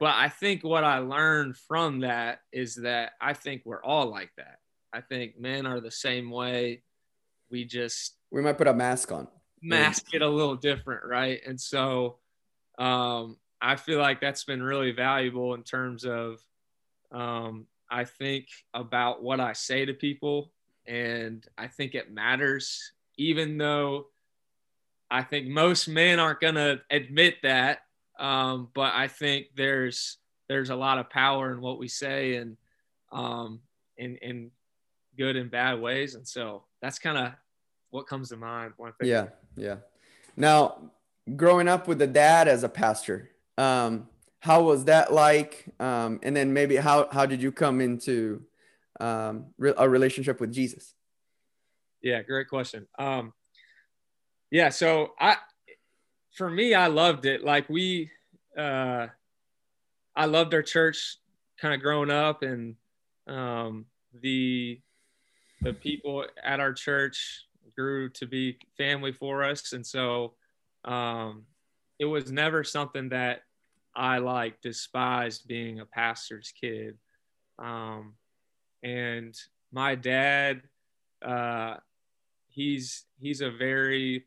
but 0.00 0.14
I 0.14 0.28
think 0.28 0.62
what 0.62 0.84
I 0.84 0.98
learned 0.98 1.56
from 1.56 2.00
that 2.00 2.40
is 2.52 2.76
that 2.76 3.12
I 3.20 3.32
think 3.34 3.62
we're 3.64 3.82
all 3.82 4.06
like 4.06 4.30
that. 4.36 4.58
I 4.92 5.00
think 5.00 5.38
men 5.38 5.66
are 5.66 5.80
the 5.80 5.90
same 5.90 6.30
way. 6.30 6.82
We 7.50 7.64
just 7.64 8.16
we 8.30 8.42
might 8.42 8.58
put 8.58 8.68
a 8.68 8.74
mask 8.74 9.12
on. 9.12 9.28
Mask 9.62 10.14
it 10.14 10.22
a 10.22 10.28
little 10.28 10.56
different, 10.56 11.04
right? 11.04 11.40
And 11.46 11.60
so 11.60 12.16
um, 12.78 13.36
I 13.60 13.76
feel 13.76 13.98
like 13.98 14.20
that's 14.20 14.44
been 14.44 14.62
really 14.62 14.92
valuable 14.92 15.54
in 15.54 15.62
terms 15.62 16.04
of 16.04 16.40
um, 17.10 17.66
I 17.90 18.04
think 18.04 18.46
about 18.74 19.22
what 19.22 19.40
I 19.40 19.52
say 19.54 19.84
to 19.84 19.94
people 19.94 20.52
and 20.86 21.46
I 21.56 21.66
think 21.68 21.94
it 21.94 22.12
matters, 22.12 22.92
even 23.16 23.58
though 23.58 24.06
I 25.10 25.22
think 25.22 25.46
most 25.46 25.88
men 25.88 26.18
aren't 26.18 26.40
going 26.40 26.54
to 26.54 26.80
admit 26.90 27.36
that. 27.42 27.80
Um, 28.18 28.68
but 28.74 28.94
I 28.94 29.06
think 29.08 29.48
there's 29.54 30.18
there's 30.48 30.70
a 30.70 30.76
lot 30.76 30.98
of 30.98 31.10
power 31.10 31.52
in 31.52 31.60
what 31.60 31.78
we 31.78 31.88
say 31.88 32.36
and 32.36 32.56
um, 33.12 33.60
in 33.96 34.16
in 34.16 34.50
good 35.16 35.36
and 35.36 35.50
bad 35.50 35.80
ways, 35.80 36.14
and 36.14 36.26
so 36.26 36.64
that's 36.82 36.98
kind 36.98 37.16
of 37.18 37.32
what 37.90 38.06
comes 38.06 38.30
to 38.30 38.36
mind. 38.36 38.72
One 38.76 38.92
thing. 38.98 39.08
Yeah, 39.08 39.26
yeah. 39.58 39.76
Now, 40.36 40.90
growing 41.36 41.68
up 41.68 41.88
with 41.88 42.00
a 42.02 42.06
dad 42.06 42.48
as 42.48 42.64
a 42.64 42.68
pastor, 42.68 43.30
um, 43.56 44.08
how 44.40 44.62
was 44.62 44.84
that 44.84 45.12
like? 45.12 45.66
Um, 45.80 46.20
and 46.22 46.36
then 46.36 46.52
maybe 46.52 46.76
how 46.76 47.08
how 47.10 47.26
did 47.26 47.42
you 47.42 47.52
come 47.52 47.80
into 47.80 48.42
um, 49.00 49.46
a 49.76 49.88
relationship 49.88 50.40
with 50.40 50.52
Jesus? 50.52 50.94
Yeah, 52.02 52.22
great 52.22 52.48
question. 52.48 52.86
Um, 52.98 53.32
yeah, 54.50 54.68
so 54.68 55.12
I, 55.18 55.36
for 56.32 56.48
me, 56.48 56.74
I 56.74 56.86
loved 56.86 57.26
it. 57.26 57.44
Like 57.44 57.68
we, 57.68 58.10
uh, 58.56 59.08
I 60.14 60.24
loved 60.26 60.54
our 60.54 60.62
church 60.62 61.18
kind 61.60 61.74
of 61.74 61.80
growing 61.80 62.10
up, 62.10 62.42
and 62.42 62.76
um, 63.26 63.86
the 64.20 64.80
the 65.62 65.72
people 65.72 66.24
at 66.42 66.60
our 66.60 66.72
church, 66.72 67.44
grew 67.74 68.08
to 68.10 68.26
be 68.26 68.58
family 68.76 69.12
for 69.12 69.44
us, 69.44 69.72
and 69.72 69.86
so 69.86 70.34
um, 70.84 71.44
it 71.98 72.04
was 72.04 72.30
never 72.30 72.64
something 72.64 73.10
that 73.10 73.42
I 73.94 74.18
like 74.18 74.60
despised 74.60 75.48
being 75.48 75.80
a 75.80 75.86
pastor's 75.86 76.52
kid. 76.58 76.96
Um, 77.58 78.14
and 78.82 79.34
my 79.72 79.94
dad, 79.94 80.62
uh, 81.24 81.76
he's 82.48 83.04
he's 83.18 83.40
a 83.40 83.50
very 83.50 84.24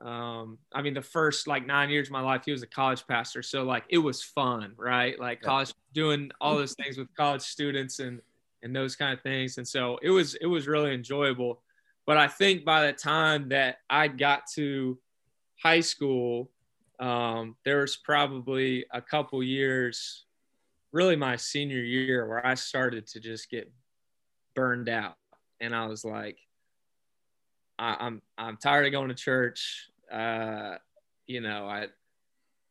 um, 0.00 0.58
I 0.74 0.82
mean, 0.82 0.94
the 0.94 1.02
first 1.02 1.46
like 1.46 1.66
nine 1.66 1.88
years 1.88 2.08
of 2.08 2.12
my 2.12 2.20
life, 2.20 2.42
he 2.44 2.52
was 2.52 2.62
a 2.62 2.66
college 2.66 3.06
pastor. 3.06 3.42
So 3.42 3.62
like 3.62 3.84
it 3.88 3.98
was 3.98 4.22
fun, 4.22 4.72
right? 4.76 5.18
Like 5.18 5.40
college 5.40 5.72
doing 5.94 6.30
all 6.40 6.54
those 6.56 6.74
things 6.74 6.98
with 6.98 7.08
college 7.14 7.42
students 7.42 7.98
and 7.98 8.20
and 8.62 8.76
those 8.76 8.94
kind 8.94 9.12
of 9.12 9.22
things. 9.22 9.58
And 9.58 9.66
so 9.66 9.98
it 10.02 10.10
was 10.10 10.34
it 10.36 10.46
was 10.46 10.68
really 10.68 10.92
enjoyable. 10.92 11.62
But 12.06 12.18
I 12.18 12.28
think 12.28 12.64
by 12.64 12.86
the 12.86 12.92
time 12.92 13.48
that 13.48 13.78
I 13.90 14.06
got 14.06 14.42
to 14.54 14.96
high 15.60 15.80
school, 15.80 16.50
um, 17.00 17.56
there 17.64 17.80
was 17.80 17.96
probably 17.96 18.86
a 18.92 19.02
couple 19.02 19.42
years, 19.42 20.24
really 20.92 21.16
my 21.16 21.36
senior 21.36 21.82
year, 21.82 22.28
where 22.28 22.46
I 22.46 22.54
started 22.54 23.06
to 23.08 23.20
just 23.20 23.50
get 23.50 23.70
burned 24.54 24.88
out, 24.88 25.16
and 25.60 25.74
I 25.74 25.86
was 25.86 26.04
like, 26.04 26.38
I, 27.78 27.96
I'm 27.98 28.22
I'm 28.38 28.56
tired 28.56 28.86
of 28.86 28.92
going 28.92 29.08
to 29.08 29.14
church. 29.14 29.90
Uh, 30.10 30.76
you 31.26 31.40
know, 31.40 31.66
I 31.66 31.88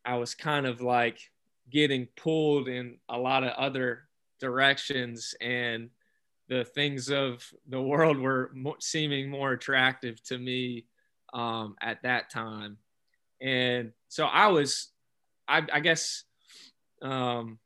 I 0.05 0.15
was 0.15 0.33
kind 0.33 0.65
of 0.65 0.81
like 0.81 1.19
getting 1.69 2.07
pulled 2.15 2.69
in 2.69 2.97
a 3.09 3.17
lot 3.17 3.43
of 3.43 3.51
other 3.51 4.07
directions, 4.39 5.35
and 5.41 5.89
the 6.47 6.63
things 6.63 7.09
of 7.09 7.43
the 7.67 7.81
world 7.81 8.17
were 8.17 8.51
mo- 8.53 8.75
seeming 8.79 9.29
more 9.29 9.53
attractive 9.53 10.21
to 10.23 10.37
me 10.37 10.85
um, 11.33 11.75
at 11.81 12.01
that 12.03 12.29
time. 12.29 12.77
And 13.41 13.91
so 14.07 14.25
I 14.25 14.47
was, 14.47 14.89
I, 15.47 15.63
I 15.71 15.79
guess, 15.79 16.23
um, 17.01 17.59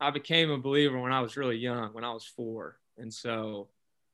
I 0.00 0.10
became 0.10 0.50
a 0.50 0.58
believer 0.58 0.98
when 0.98 1.12
I 1.12 1.20
was 1.20 1.36
really 1.36 1.56
young, 1.56 1.92
when 1.92 2.04
I 2.04 2.12
was 2.12 2.24
four. 2.24 2.78
And 2.98 3.12
so 3.12 3.68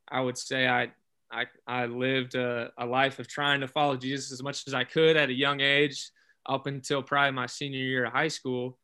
I 0.08 0.20
would 0.20 0.38
say 0.38 0.66
I, 0.66 0.90
I, 1.30 1.46
I 1.66 1.86
lived 1.86 2.34
a, 2.34 2.70
a 2.78 2.86
life 2.86 3.18
of 3.18 3.28
trying 3.28 3.60
to 3.60 3.68
follow 3.68 3.96
Jesus 3.96 4.32
as 4.32 4.42
much 4.42 4.64
as 4.66 4.75
I 4.75 4.84
could 4.84 5.16
at 5.16 5.28
a 5.28 5.34
young 5.34 5.60
age 5.60 6.10
up 6.48 6.66
until 6.66 7.02
probably 7.02 7.32
my 7.32 7.46
senior 7.46 7.80
year 7.80 8.06
of 8.06 8.12
high 8.12 8.28
school. 8.28 8.78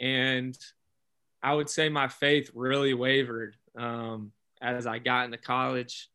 And 0.00 0.56
I 1.42 1.54
would 1.54 1.70
say 1.70 1.88
my 1.88 2.08
faith 2.08 2.50
really 2.54 2.94
wavered 2.94 3.56
um, 3.78 4.32
as 4.60 4.86
I 4.86 4.98
got 4.98 5.26
into 5.26 5.38
college. 5.38 6.08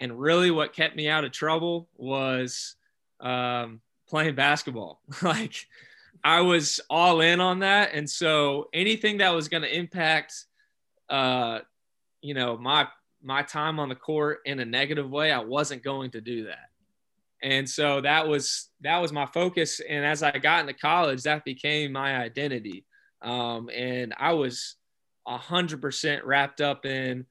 And 0.00 0.18
really, 0.18 0.50
what 0.50 0.72
kept 0.72 0.96
me 0.96 1.08
out 1.08 1.24
of 1.24 1.32
trouble 1.32 1.88
was 1.96 2.76
um, 3.20 3.80
playing 4.08 4.34
basketball. 4.34 5.00
like, 5.22 5.66
I 6.22 6.40
was 6.40 6.80
all 6.88 7.20
in 7.20 7.40
on 7.40 7.60
that. 7.60 7.90
And 7.92 8.08
so 8.08 8.68
anything 8.72 9.18
that 9.18 9.34
was 9.34 9.48
going 9.48 9.62
to 9.62 9.76
impact, 9.76 10.34
uh, 11.08 11.60
you 12.20 12.34
know, 12.34 12.56
my 12.56 12.88
my 13.22 13.42
time 13.42 13.80
on 13.80 13.88
the 13.88 13.94
court 13.94 14.40
in 14.44 14.60
a 14.60 14.64
negative 14.64 15.10
way, 15.10 15.32
I 15.32 15.40
wasn't 15.40 15.82
going 15.82 16.12
to 16.12 16.20
do 16.20 16.44
that. 16.44 16.70
And 17.42 17.68
so 17.68 18.00
that 18.00 18.26
was 18.26 18.68
that 18.80 18.98
was 18.98 19.12
my 19.12 19.26
focus. 19.26 19.80
And 19.80 20.04
as 20.04 20.22
I 20.22 20.32
got 20.32 20.60
into 20.60 20.74
college, 20.74 21.22
that 21.22 21.44
became 21.44 21.92
my 21.92 22.16
identity. 22.16 22.84
Um, 23.22 23.68
and 23.70 24.14
I 24.18 24.32
was 24.32 24.76
a 25.26 25.36
hundred 25.36 25.80
percent 25.80 26.24
wrapped 26.24 26.60
up 26.60 26.84
in 26.86 27.26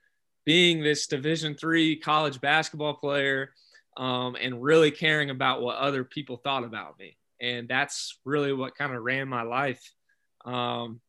being 0.48 0.82
this 0.82 1.08
Division 1.08 1.56
three 1.56 1.98
college 1.98 2.40
basketball 2.40 2.94
player 2.94 3.52
um, 3.98 4.38
and 4.40 4.64
really 4.64 4.92
caring 4.92 5.30
about 5.30 5.62
what 5.62 5.76
other 5.76 6.06
people 6.06 6.38
thought 6.38 6.64
about 6.64 6.98
me. 6.98 7.18
And 7.42 7.68
that's 7.68 8.18
really 8.24 8.54
what 8.54 8.74
kind 8.74 8.96
of 8.96 9.04
ran 9.04 9.28
my 9.28 9.42
life. 9.42 9.94
Um, 10.46 11.02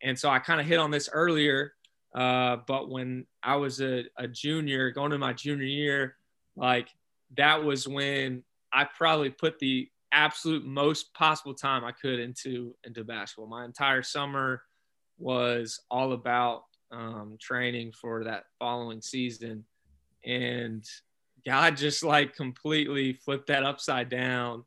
and 0.00 0.16
so 0.16 0.30
I 0.30 0.38
kind 0.38 0.60
of 0.60 0.66
hit 0.68 0.78
on 0.78 0.92
this 0.92 1.10
earlier. 1.12 1.72
Uh, 2.14 2.58
but 2.68 2.88
when 2.88 3.26
I 3.42 3.56
was 3.56 3.80
a, 3.80 4.04
a 4.16 4.28
junior, 4.28 4.92
going 4.92 5.10
to 5.10 5.18
my 5.18 5.32
junior 5.32 5.66
year, 5.66 6.14
like 6.54 6.88
that 7.36 7.64
was 7.64 7.88
when 7.88 8.44
I 8.72 8.84
probably 8.84 9.30
put 9.30 9.58
the 9.58 9.88
absolute 10.12 10.64
most 10.64 11.12
possible 11.14 11.54
time 11.54 11.84
I 11.84 11.90
could 11.90 12.20
into 12.20 12.76
into 12.84 13.02
basketball. 13.02 13.48
My 13.48 13.64
entire 13.64 14.04
summer 14.04 14.62
was 15.18 15.80
all 15.90 16.12
about 16.12 16.62
um, 16.94 17.36
training 17.40 17.92
for 17.92 18.24
that 18.24 18.44
following 18.58 19.00
season, 19.02 19.64
and 20.24 20.84
God 21.44 21.76
just 21.76 22.02
like 22.02 22.34
completely 22.34 23.12
flipped 23.12 23.48
that 23.48 23.64
upside 23.64 24.08
down. 24.08 24.64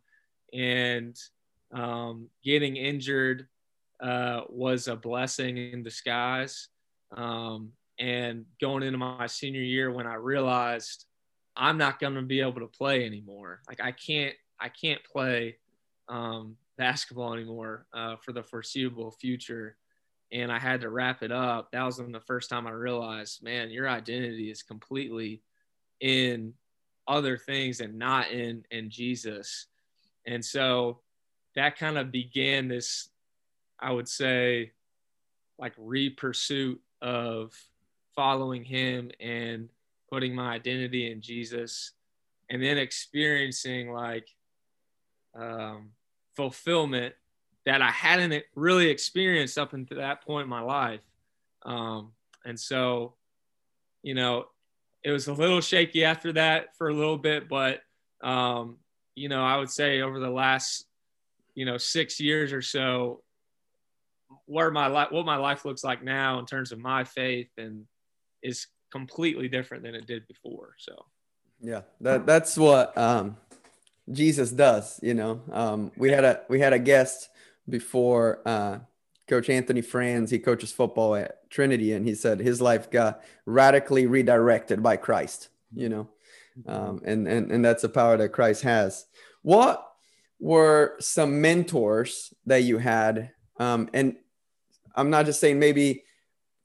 And 0.53 1.17
um, 1.73 2.29
getting 2.43 2.77
injured 2.77 3.47
uh, 4.01 4.41
was 4.49 4.87
a 4.87 4.95
blessing 4.95 5.57
in 5.57 5.83
disguise. 5.83 6.69
Um, 7.15 7.71
and 7.99 8.45
going 8.61 8.83
into 8.83 8.97
my 8.97 9.27
senior 9.27 9.61
year, 9.61 9.91
when 9.91 10.05
I 10.07 10.15
realized 10.15 11.05
I'm 11.55 11.77
not 11.77 11.99
going 11.99 12.13
to 12.13 12.21
be 12.21 12.41
able 12.41 12.61
to 12.61 12.67
play 12.67 13.05
anymore, 13.05 13.61
like 13.67 13.81
I 13.81 13.91
can't, 13.91 14.35
I 14.59 14.69
can't 14.69 15.03
play 15.03 15.57
um, 16.07 16.55
basketball 16.77 17.33
anymore 17.33 17.87
uh, 17.93 18.15
for 18.23 18.33
the 18.33 18.43
foreseeable 18.43 19.11
future. 19.11 19.77
And 20.31 20.51
I 20.51 20.59
had 20.59 20.81
to 20.81 20.89
wrap 20.89 21.23
it 21.23 21.31
up. 21.31 21.71
That 21.71 21.83
was 21.83 21.97
the 21.97 22.21
first 22.25 22.49
time 22.49 22.67
I 22.67 22.71
realized, 22.71 23.43
man, 23.43 23.69
your 23.69 23.89
identity 23.89 24.51
is 24.51 24.61
completely 24.61 25.41
in 25.99 26.53
other 27.07 27.37
things 27.37 27.79
and 27.79 27.97
not 27.97 28.31
in 28.31 28.63
in 28.69 28.89
Jesus. 28.89 29.67
And 30.25 30.43
so 30.43 30.99
that 31.55 31.77
kind 31.77 31.97
of 31.97 32.11
began 32.11 32.67
this, 32.67 33.09
I 33.79 33.91
would 33.91 34.09
say, 34.09 34.73
like 35.57 35.73
re-pursuit 35.77 36.81
of 37.01 37.53
following 38.15 38.63
him 38.63 39.11
and 39.19 39.69
putting 40.11 40.35
my 40.35 40.53
identity 40.53 41.11
in 41.11 41.21
Jesus 41.21 41.93
and 42.49 42.61
then 42.61 42.77
experiencing 42.77 43.91
like 43.91 44.27
um, 45.35 45.91
fulfillment 46.35 47.15
that 47.67 47.81
I 47.81 47.91
hadn't 47.91 48.45
really 48.55 48.89
experienced 48.89 49.57
up 49.57 49.73
until 49.73 49.97
that 49.97 50.23
point 50.23 50.45
in 50.45 50.49
my 50.49 50.61
life. 50.61 51.01
Um, 51.65 52.13
and 52.45 52.57
so, 52.57 53.15
you 54.01 54.13
know, 54.13 54.45
it 55.03 55.11
was 55.11 55.27
a 55.27 55.33
little 55.33 55.59
shaky 55.59 56.05
after 56.05 56.31
that 56.31 56.77
for 56.77 56.87
a 56.87 56.93
little 56.93 57.17
bit, 57.17 57.49
but 57.49 57.81
um, 58.23 58.77
you 59.15 59.27
know, 59.27 59.43
I 59.43 59.57
would 59.57 59.69
say 59.69 60.01
over 60.01 60.17
the 60.17 60.29
last 60.29 60.85
you 61.55 61.65
know 61.65 61.77
six 61.77 62.21
years 62.21 62.53
or 62.53 62.61
so, 62.61 63.21
where 64.45 64.71
my 64.71 64.87
life, 64.87 65.11
what 65.11 65.25
my 65.25 65.35
life 65.35 65.65
looks 65.65 65.83
like 65.83 66.01
now 66.01 66.39
in 66.39 66.45
terms 66.45 66.71
of 66.71 66.79
my 66.79 67.03
faith, 67.03 67.49
and 67.57 67.85
is 68.41 68.67
completely 68.93 69.49
different 69.49 69.83
than 69.83 69.93
it 69.93 70.07
did 70.07 70.25
before. 70.27 70.75
So, 70.77 71.05
yeah, 71.59 71.81
that 71.99 72.25
that's 72.25 72.57
what 72.57 72.97
um, 72.97 73.35
Jesus 74.09 74.51
does. 74.51 75.01
You 75.03 75.15
know, 75.15 75.41
um, 75.51 75.91
we 75.97 76.11
had 76.11 76.23
a 76.23 76.41
we 76.47 76.61
had 76.61 76.71
a 76.71 76.79
guest 76.79 77.29
before 77.69 78.41
uh, 78.45 78.79
Coach 79.27 79.49
Anthony 79.49 79.81
Franz, 79.81 80.31
he 80.31 80.39
coaches 80.39 80.71
football 80.71 81.15
at 81.15 81.49
Trinity, 81.49 81.93
and 81.93 82.07
he 82.07 82.15
said 82.15 82.39
his 82.39 82.61
life 82.61 82.89
got 82.89 83.21
radically 83.45 84.07
redirected 84.07 84.81
by 84.81 84.97
Christ, 84.97 85.49
you 85.73 85.89
know, 85.89 86.09
um, 86.65 87.01
and, 87.03 87.27
and, 87.27 87.51
and 87.51 87.63
that's 87.63 87.81
the 87.81 87.89
power 87.89 88.17
that 88.17 88.29
Christ 88.29 88.63
has. 88.63 89.05
What 89.41 89.85
were 90.39 90.95
some 90.99 91.41
mentors 91.41 92.33
that 92.45 92.63
you 92.63 92.77
had? 92.77 93.31
Um, 93.59 93.89
and 93.93 94.15
I'm 94.95 95.09
not 95.09 95.25
just 95.25 95.39
saying 95.39 95.59
maybe 95.59 96.03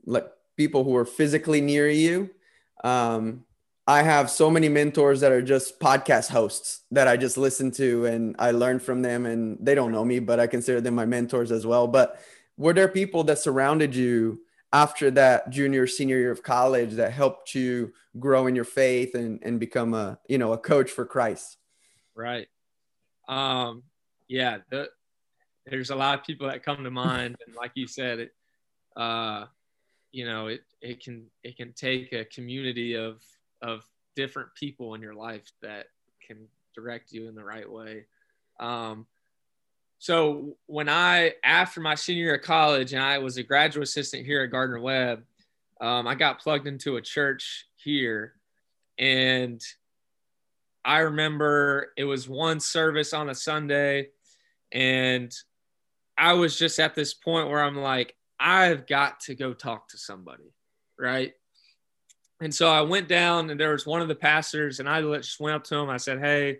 like 0.04 0.26
people 0.56 0.84
who 0.84 0.90
were 0.90 1.04
physically 1.04 1.60
near 1.60 1.88
you. 1.88 2.30
Um, 2.84 3.44
I 3.86 4.02
have 4.02 4.30
so 4.30 4.48
many 4.48 4.68
mentors 4.68 5.20
that 5.20 5.32
are 5.32 5.42
just 5.42 5.80
podcast 5.80 6.30
hosts 6.30 6.82
that 6.92 7.08
I 7.08 7.16
just 7.16 7.36
listen 7.36 7.72
to 7.72 8.06
and 8.06 8.36
I 8.38 8.52
learn 8.52 8.78
from 8.78 9.02
them 9.02 9.26
and 9.26 9.58
they 9.60 9.74
don't 9.74 9.90
know 9.90 10.04
me, 10.04 10.20
but 10.20 10.38
I 10.38 10.46
consider 10.46 10.80
them 10.80 10.94
my 10.94 11.06
mentors 11.06 11.50
as 11.50 11.66
well. 11.66 11.88
But 11.88 12.20
were 12.56 12.72
there 12.72 12.88
people 12.88 13.24
that 13.24 13.38
surrounded 13.38 13.94
you 13.94 14.40
after 14.72 15.10
that 15.10 15.50
junior 15.50 15.86
senior 15.86 16.16
year 16.16 16.30
of 16.30 16.42
college 16.42 16.94
that 16.94 17.12
helped 17.12 17.54
you 17.54 17.92
grow 18.18 18.46
in 18.46 18.54
your 18.54 18.64
faith 18.64 19.14
and, 19.14 19.40
and 19.42 19.60
become 19.60 19.94
a 19.94 20.18
you 20.28 20.38
know 20.38 20.52
a 20.52 20.58
coach 20.58 20.90
for 20.90 21.04
christ 21.04 21.58
right 22.14 22.48
um 23.28 23.82
yeah 24.28 24.58
the, 24.70 24.88
there's 25.66 25.90
a 25.90 25.96
lot 25.96 26.18
of 26.18 26.24
people 26.24 26.48
that 26.48 26.62
come 26.62 26.82
to 26.82 26.90
mind 27.04 27.36
and 27.46 27.54
like 27.54 27.72
you 27.74 27.86
said 27.86 28.18
it 28.18 28.32
uh 28.96 29.44
you 30.10 30.24
know 30.24 30.46
it 30.46 30.62
it 30.80 31.02
can 31.02 31.26
it 31.42 31.56
can 31.56 31.72
take 31.72 32.12
a 32.12 32.24
community 32.24 32.94
of 32.94 33.22
of 33.62 33.84
different 34.14 34.54
people 34.54 34.94
in 34.94 35.00
your 35.00 35.14
life 35.14 35.50
that 35.62 35.86
can 36.26 36.36
direct 36.74 37.12
you 37.12 37.28
in 37.28 37.34
the 37.34 37.44
right 37.44 37.70
way 37.70 38.04
um 38.60 39.06
so 40.02 40.56
when 40.66 40.88
I, 40.88 41.34
after 41.44 41.80
my 41.80 41.94
senior 41.94 42.24
year 42.24 42.34
of 42.34 42.42
college, 42.42 42.92
and 42.92 43.00
I 43.00 43.18
was 43.18 43.36
a 43.36 43.44
graduate 43.44 43.86
assistant 43.86 44.26
here 44.26 44.42
at 44.42 44.50
Gardner 44.50 44.80
Webb, 44.80 45.22
um, 45.80 46.08
I 46.08 46.16
got 46.16 46.40
plugged 46.40 46.66
into 46.66 46.96
a 46.96 47.00
church 47.00 47.68
here, 47.76 48.34
and 48.98 49.60
I 50.84 50.98
remember 50.98 51.92
it 51.96 52.02
was 52.02 52.28
one 52.28 52.58
service 52.58 53.12
on 53.12 53.30
a 53.30 53.34
Sunday, 53.36 54.08
and 54.72 55.32
I 56.18 56.32
was 56.32 56.58
just 56.58 56.80
at 56.80 56.96
this 56.96 57.14
point 57.14 57.48
where 57.48 57.62
I'm 57.62 57.76
like, 57.76 58.16
I've 58.40 58.88
got 58.88 59.20
to 59.20 59.36
go 59.36 59.54
talk 59.54 59.86
to 59.90 59.98
somebody, 59.98 60.52
right? 60.98 61.32
And 62.42 62.52
so 62.52 62.68
I 62.68 62.80
went 62.80 63.06
down, 63.06 63.50
and 63.50 63.60
there 63.60 63.70
was 63.70 63.86
one 63.86 64.02
of 64.02 64.08
the 64.08 64.16
pastors, 64.16 64.80
and 64.80 64.88
I 64.88 65.00
just 65.00 65.38
went 65.38 65.54
up 65.54 65.62
to 65.64 65.76
him. 65.76 65.88
I 65.88 65.96
said, 65.96 66.18
Hey, 66.18 66.58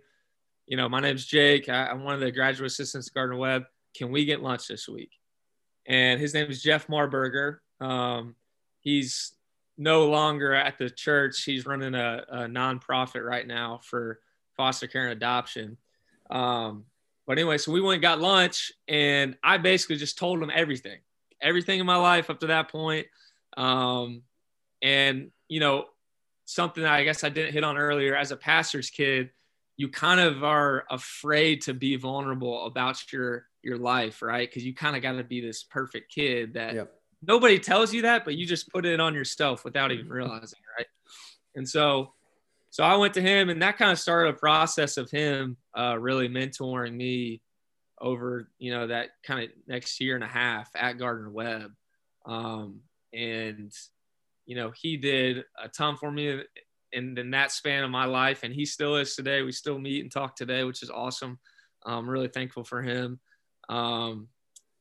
you 0.65 0.77
know, 0.77 0.89
my 0.89 1.01
name's 1.01 1.27
Jake. 1.27 1.69
I, 1.69 1.91
am 1.91 2.05
one 2.05 2.15
of 2.15 2.21
the 2.21 2.31
graduate 2.31 2.71
assistants 2.71 3.09
at 3.09 3.15
Gardner 3.15 3.37
Webb. 3.37 3.65
Can 3.93 4.13
we 4.13 4.25
get 4.25 4.41
lunch 4.41 4.69
this 4.69 4.89
week? 4.89 5.11
And 5.85 6.21
his 6.21 6.35
name 6.35 6.49
is 6.49 6.63
Jeff 6.63 6.87
Marburger. 6.87 7.59
Um, 7.81 8.37
he's 8.79 9.33
no 9.77 10.07
longer 10.07 10.55
at 10.55 10.79
the 10.79 10.89
church. 10.89 11.43
He's 11.43 11.67
running 11.67 11.97
a, 11.97 12.25
a 12.29 12.39
nonprofit 12.43 13.27
right 13.27 13.47
now 13.47 13.81
for 13.83 14.21
foster 14.57 14.87
care 14.87 15.03
and 15.03 15.13
adoption. 15.13 15.79
Um, 16.31 16.85
but 17.27 17.39
anyway, 17.39 17.59
so 17.59 17.73
we 17.73 17.81
went 17.81 17.95
and 17.95 18.03
got 18.03 18.21
lunch, 18.21 18.71
and 18.87 19.37
I 19.43 19.59
basically 19.59 19.97
just 19.97 20.17
told 20.17 20.41
him 20.41 20.51
everything, 20.55 21.01
everything 21.41 21.81
in 21.81 21.87
my 21.87 21.97
life 21.97 22.31
up 22.31 22.39
to 22.41 22.47
that 22.47 22.71
point. 22.71 23.09
Um, 23.57 24.23
and 24.81 25.33
you 25.53 25.61
know, 25.61 25.87
something 26.45 26.83
that 26.83 26.93
I 26.93 27.05
guess 27.05 27.25
I 27.25 27.29
didn't 27.29 27.53
hit 27.53 27.65
on 27.65 27.77
earlier 27.77 28.17
as 28.17 28.31
a 28.31 28.37
pastor's 28.37 28.91
kid, 28.91 29.31
you 29.77 29.89
kind 29.89 30.21
of 30.21 30.45
are 30.45 30.85
afraid 30.91 31.63
to 31.63 31.75
be 31.75 31.97
vulnerable 31.97 32.67
about 32.67 33.13
your 33.13 33.47
your 33.63 33.79
life, 33.79 34.23
right? 34.23 34.49
Because 34.49 34.65
you 34.65 34.75
kind 34.75 34.97
of 34.97 35.03
got 35.03 35.13
to 35.13 35.25
be 35.25 35.41
this 35.41 35.63
perfect 35.63 36.13
kid 36.13 36.55
that 36.55 36.75
yep 36.75 36.93
nobody 37.23 37.59
tells 37.59 37.95
you 37.95 38.03
that, 38.03 38.25
but 38.25 38.35
you 38.35 38.47
just 38.47 38.71
put 38.71 38.85
it 38.85 39.01
on 39.01 39.15
yourself 39.15 39.65
without 39.65 39.93
even 39.93 40.09
realizing, 40.09 40.59
right? 40.77 40.87
And 41.55 41.69
so, 41.69 42.13
so 42.71 42.83
I 42.83 42.97
went 42.97 43.15
to 43.15 43.23
him, 43.23 43.49
and 43.49 43.63
that 43.63 43.79
kind 43.79 43.93
of 43.93 43.99
started 43.99 44.31
a 44.35 44.39
process 44.39 44.97
of 44.97 45.11
him 45.11 45.57
uh, 45.79 45.97
really 45.99 46.29
mentoring 46.29 46.95
me 46.95 47.43
over, 48.01 48.51
you 48.59 48.73
know, 48.73 48.89
that 48.89 49.11
kind 49.23 49.45
of 49.45 49.51
next 49.67 50.01
year 50.01 50.15
and 50.15 50.25
a 50.25 50.29
half 50.29 50.71
at 50.75 50.99
Gardner 50.99 51.31
Webb. 51.31 51.73
Um, 52.27 52.81
and, 53.13 53.73
you 54.47 54.57
know, 54.57 54.73
he 54.75 54.97
did 54.97 55.45
a 55.63 55.69
ton 55.69 55.97
for 55.97 56.11
me 56.11 56.41
in, 56.93 57.17
in 57.19 57.31
that 57.31 57.53
span 57.53 57.85
of 57.85 57.91
my 57.91 58.05
life, 58.05 58.43
and 58.43 58.53
he 58.55 58.65
still 58.65 58.97
is 58.97 59.15
today. 59.15 59.43
We 59.43 59.53
still 59.53 59.79
meet 59.79 60.03
and 60.03 60.13
talk 60.13 60.37
today, 60.37 60.65
which 60.65 60.83
is 60.83 60.91
awesome. 60.91 61.39
I'm 61.85 62.09
really 62.09 62.29
thankful 62.29 62.65
for 62.65 62.83
him. 62.83 63.21
Um, 63.69 64.29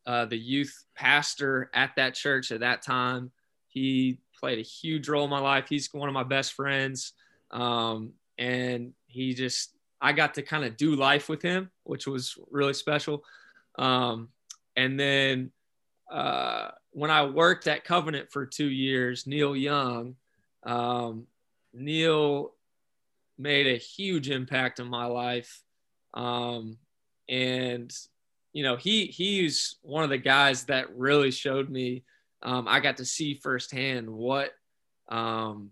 uh, 0.06 0.26
the 0.26 0.38
youth 0.38 0.86
pastor 0.96 1.70
at 1.74 1.96
that 1.96 2.16
church 2.16 2.52
at 2.52 2.62
that 2.62 2.82
time. 2.82 3.32
He 3.68 4.20
played 4.38 4.60
a 4.60 4.64
huge 4.64 5.08
role 5.08 5.24
in 5.24 5.30
my 5.30 5.40
life. 5.40 5.68
He's 5.70 5.94
one 5.94 6.10
of 6.10 6.14
my 6.14 6.24
best 6.24 6.54
friends. 6.54 7.14
Um, 7.52 8.14
and 8.38 8.94
he 9.06 9.34
just, 9.34 9.78
I 10.02 10.14
got 10.14 10.34
to 10.36 10.42
kind 10.42 10.66
of 10.66 10.78
do 10.78 10.96
life 10.96 11.30
with 11.30 11.42
him, 11.42 11.70
which 11.84 12.08
was 12.08 12.36
really 12.50 12.74
special. 12.74 13.24
Um, 13.78 14.30
and 14.76 15.00
then 15.00 15.52
uh, 16.12 16.70
when 16.92 17.12
I 17.12 17.26
worked 17.26 17.68
at 17.68 17.84
Covenant 17.84 18.32
for 18.32 18.46
two 18.46 18.70
years, 18.70 19.26
Neil 19.26 19.56
Young, 19.56 20.16
um, 20.64 21.28
Neil 21.74 22.54
made 23.38 23.68
a 23.68 23.78
huge 23.78 24.30
impact 24.30 24.80
on 24.80 24.88
my 24.88 25.06
life. 25.06 25.64
Um, 26.14 26.78
and 27.30 27.92
you 28.54 28.64
know, 28.64 28.76
he 28.76 29.06
he's 29.06 29.76
one 29.82 30.04
of 30.04 30.10
the 30.10 30.18
guys 30.18 30.66
that 30.66 30.96
really 30.96 31.32
showed 31.32 31.70
me. 31.70 32.04
Um, 32.44 32.68
I 32.68 32.80
got 32.80 32.98
to 32.98 33.06
see 33.06 33.36
firsthand 33.36 34.10
what, 34.10 34.52
um, 35.10 35.72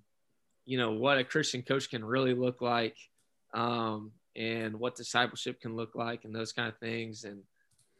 you 0.65 0.77
know, 0.77 0.91
what 0.91 1.17
a 1.17 1.23
Christian 1.23 1.61
coach 1.61 1.89
can 1.89 2.05
really 2.05 2.33
look 2.33 2.61
like, 2.61 2.95
um, 3.53 4.11
and 4.35 4.79
what 4.79 4.95
discipleship 4.95 5.59
can 5.59 5.75
look 5.75 5.95
like, 5.95 6.23
and 6.23 6.33
those 6.33 6.53
kind 6.53 6.69
of 6.69 6.77
things. 6.77 7.25
And 7.25 7.41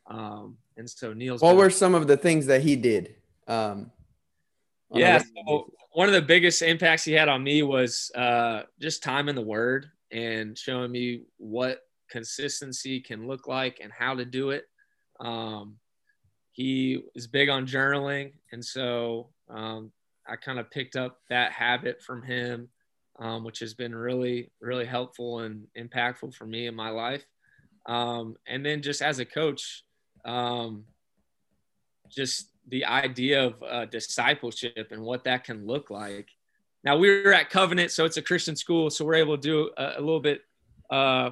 um, 0.10 0.58
and 0.76 0.90
so 0.90 1.14
Neil's. 1.14 1.42
What 1.42 1.56
were 1.56 1.70
some 1.70 1.96
of 1.96 2.08
the 2.08 2.18
things 2.18 2.48
that 2.48 2.62
he 2.62 2.76
did? 2.76 3.16
Um, 3.48 3.92
yeah, 4.92 5.22
so 5.46 5.72
one 5.92 6.08
of 6.08 6.14
the 6.14 6.22
biggest 6.22 6.62
impacts 6.62 7.04
he 7.04 7.14
had 7.14 7.30
on 7.30 7.44
me 7.44 7.62
was 7.62 8.12
uh, 8.16 8.64
just 8.80 9.04
time 9.04 9.30
in 9.30 9.36
the 9.36 9.42
Word 9.42 9.88
and 10.12 10.58
showing 10.58 10.92
me 10.92 11.24
what 11.38 11.82
consistency 12.10 13.00
can 13.00 13.28
look 13.28 13.48
like 13.48 13.80
and 13.82 13.92
how 13.92 14.16
to 14.16 14.26
do 14.26 14.50
it. 14.50 14.66
Um, 15.20 15.76
he 16.52 17.04
is 17.16 17.28
big 17.28 17.50
on 17.50 17.68
journaling, 17.68 18.34
and 18.52 18.66
so 18.66 19.30
um, 19.50 19.92
I 20.28 20.36
kind 20.36 20.60
of 20.60 20.72
picked 20.72 20.96
up 20.96 21.20
that 21.30 21.52
habit 21.52 22.02
from 22.02 22.24
him, 22.24 22.70
um, 23.20 23.44
which 23.44 23.60
has 23.60 23.74
been 23.76 23.94
really, 23.94 24.52
really 24.60 24.86
helpful 24.86 25.40
and 25.40 25.68
impactful 25.78 26.34
for 26.34 26.46
me 26.46 26.66
in 26.68 26.76
my 26.76 26.90
life. 26.90 27.26
Um, 27.86 28.36
and 28.48 28.66
then 28.66 28.82
just 28.82 29.02
as 29.02 29.20
a 29.20 29.26
coach, 29.26 29.84
um, 30.26 30.86
just 32.10 32.50
the 32.68 32.86
idea 32.86 33.46
of 33.46 33.64
uh, 33.64 33.86
discipleship 33.86 34.88
and 34.92 35.02
what 35.02 35.24
that 35.24 35.44
can 35.44 35.66
look 35.66 35.90
like. 35.90 36.28
Now 36.84 36.98
we 36.98 37.10
were 37.10 37.34
at 37.34 37.50
Covenant, 37.50 37.92
so 37.92 38.06
it's 38.06 38.18
a 38.18 38.22
Christian 38.22 38.56
school, 38.56 38.90
so 38.90 39.04
we're 39.04 39.16
able 39.16 39.38
to 39.38 39.42
do 39.42 39.72
a, 39.78 39.94
a 39.98 40.00
little 40.00 40.20
bit, 40.20 40.42
uh, 40.90 41.32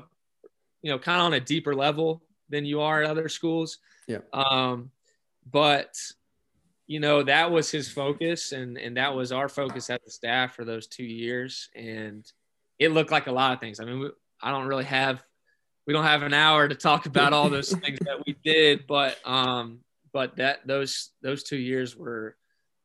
you 0.82 0.92
know, 0.92 1.00
kind 1.00 1.20
of 1.20 1.26
on 1.26 1.34
a 1.34 1.40
deeper 1.40 1.74
level 1.74 2.24
than 2.50 2.66
you 2.66 2.82
are 2.82 3.04
at 3.04 3.10
other 3.10 3.30
schools. 3.30 3.80
Yeah. 4.08 4.20
Um, 4.34 4.92
but 5.50 5.96
you 6.88 7.00
know 7.00 7.24
that 7.24 7.52
was 7.52 7.70
his 7.70 7.90
focus, 7.90 8.52
and 8.52 8.78
and 8.78 8.98
that 8.98 9.14
was 9.14 9.32
our 9.32 9.50
focus 9.50 9.90
at 9.90 10.04
the 10.04 10.12
staff 10.12 10.56
for 10.56 10.66
those 10.66 10.88
two 10.88 11.06
years, 11.06 11.70
and 11.76 12.30
it 12.80 12.92
looked 12.92 13.12
like 13.12 13.28
a 13.28 13.32
lot 13.32 13.54
of 13.54 13.60
things. 13.60 13.80
I 13.80 13.86
mean, 13.86 14.00
we, 14.00 14.10
I 14.42 14.52
don't 14.52 14.68
really 14.68 14.86
have 14.86 15.24
we 15.88 15.94
don't 15.94 16.04
have 16.04 16.22
an 16.22 16.34
hour 16.34 16.68
to 16.68 16.76
talk 16.76 17.06
about 17.06 17.34
all 17.34 17.50
those 17.50 17.72
things 17.82 17.98
that 18.00 18.24
we 18.28 18.36
did, 18.44 18.86
but 18.86 19.18
um, 19.26 19.80
but 20.14 20.36
that 20.36 20.68
those 20.68 21.12
those 21.24 21.44
two 21.44 21.58
years 21.58 21.96
were 21.96 22.36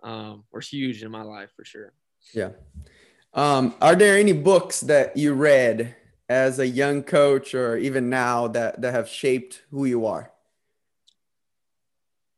um, 0.02 0.44
were 0.52 0.60
huge 0.60 1.02
in 1.02 1.10
my 1.10 1.22
life 1.22 1.50
for 1.54 1.64
sure. 1.64 1.92
Yeah. 2.32 2.50
Um, 3.34 3.74
are 3.80 3.96
there 3.96 4.16
any 4.16 4.32
books 4.32 4.80
that 4.82 5.16
you 5.16 5.34
read 5.34 5.96
as 6.28 6.58
a 6.58 6.66
young 6.66 7.02
coach 7.02 7.54
or 7.54 7.76
even 7.76 8.08
now 8.08 8.48
that 8.48 8.80
that 8.80 8.94
have 8.94 9.08
shaped 9.08 9.62
who 9.70 9.84
you 9.84 10.06
are? 10.06 10.32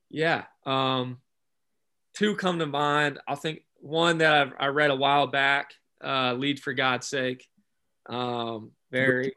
Yeah, 0.08 0.44
um, 0.64 1.18
two 2.14 2.36
come 2.36 2.60
to 2.60 2.66
mind. 2.66 3.18
I 3.28 3.34
think 3.34 3.62
one 3.80 4.18
that 4.18 4.32
I've, 4.32 4.52
i 4.58 4.66
read 4.68 4.90
a 4.90 4.96
while 4.96 5.26
back, 5.26 5.74
uh, 6.02 6.32
"Lead 6.34 6.60
for 6.60 6.72
God's 6.72 7.06
Sake." 7.06 7.46
Um, 8.06 8.70
very, 8.90 9.32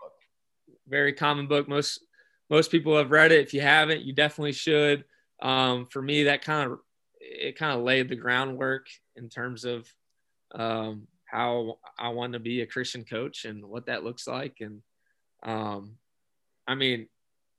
very 0.88 1.13
common 1.13 1.47
book. 1.47 1.67
Most 1.67 2.02
most 2.50 2.71
people 2.71 2.97
have 2.97 3.12
read 3.12 3.32
it. 3.32 3.41
If 3.41 3.54
you 3.54 3.62
haven't, 3.62 4.04
you 4.04 4.13
definitely 4.13 4.54
should. 4.54 5.04
Um, 5.41 5.88
for 5.88 6.02
me, 6.02 6.23
that 6.23 6.43
kind 6.43 6.71
of 6.71 6.80
it 7.19 7.58
kind 7.58 7.78
of 7.78 7.84
laid 7.84 8.10
the 8.10 8.15
groundwork 8.15 8.88
in 9.15 9.30
terms 9.30 9.65
of 9.65 9.88
um, 10.56 11.08
how 11.26 11.78
I 12.00 12.10
want 12.10 12.34
to 12.34 12.39
be 12.39 12.62
a 12.62 12.67
Christian 12.67 13.04
coach 13.04 13.45
and 13.45 13.65
what 13.65 13.88
that 13.88 14.04
looks 14.04 14.28
like. 14.28 14.58
And 14.62 14.82
um, 15.43 15.97
I 16.67 16.76
mean, 16.76 17.08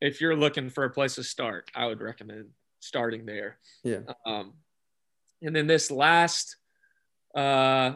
if 0.01 0.21
you're 0.21 0.37
looking 0.37 0.71
for 0.71 0.85
a 0.85 0.91
place 0.91 1.17
to 1.17 1.25
start, 1.25 1.71
I 1.75 1.87
would 1.87 2.01
recommend 2.01 2.47
starting 2.81 3.27
there. 3.27 3.59
Yeah. 3.85 4.01
Um, 4.25 4.55
and 5.43 5.55
then 5.55 5.67
this 5.67 5.91
last, 5.91 6.57
uh, 7.35 7.95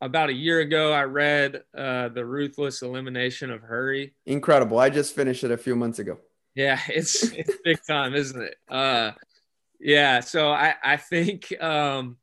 about 0.00 0.28
a 0.28 0.34
year 0.34 0.60
ago, 0.60 0.92
I 0.92 1.04
read 1.04 1.62
uh, 1.76 2.08
The 2.08 2.24
Ruthless 2.24 2.82
Elimination 2.82 3.50
of 3.50 3.62
Hurry. 3.62 4.14
Incredible. 4.26 4.78
I 4.78 4.90
just 4.90 5.14
finished 5.14 5.44
it 5.44 5.50
a 5.50 5.56
few 5.56 5.76
months 5.76 5.98
ago. 5.98 6.18
Yeah, 6.54 6.78
it's, 6.88 7.24
it's 7.32 7.56
big 7.64 7.78
time, 7.86 8.14
isn't 8.14 8.40
it? 8.40 8.56
Uh, 8.68 9.12
yeah. 9.80 10.20
So 10.20 10.50
I, 10.50 10.74
I 10.82 10.96
think, 10.96 11.52
um, 11.62 12.16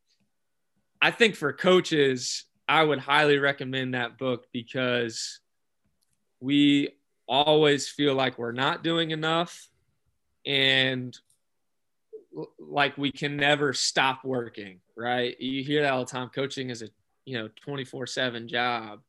I 1.00 1.10
think 1.10 1.34
for 1.34 1.52
coaches, 1.52 2.44
I 2.68 2.82
would 2.82 3.00
highly 3.00 3.38
recommend 3.38 3.94
that 3.94 4.18
book 4.18 4.46
because 4.52 5.40
we 6.40 6.90
always 7.28 7.88
feel 7.88 8.14
like 8.14 8.38
we're 8.38 8.52
not 8.52 8.82
doing 8.82 9.10
enough 9.10 9.68
and 10.46 11.16
like 12.58 12.96
we 12.96 13.12
can 13.12 13.36
never 13.36 13.72
stop 13.72 14.24
working, 14.24 14.80
right? 14.96 15.38
You 15.40 15.62
hear 15.62 15.82
that 15.82 15.92
all 15.92 16.04
the 16.04 16.10
time. 16.10 16.28
Coaching 16.28 16.70
is 16.70 16.82
a, 16.82 16.88
you 17.24 17.38
know, 17.38 17.48
24/7 17.66 18.48
job. 18.48 19.00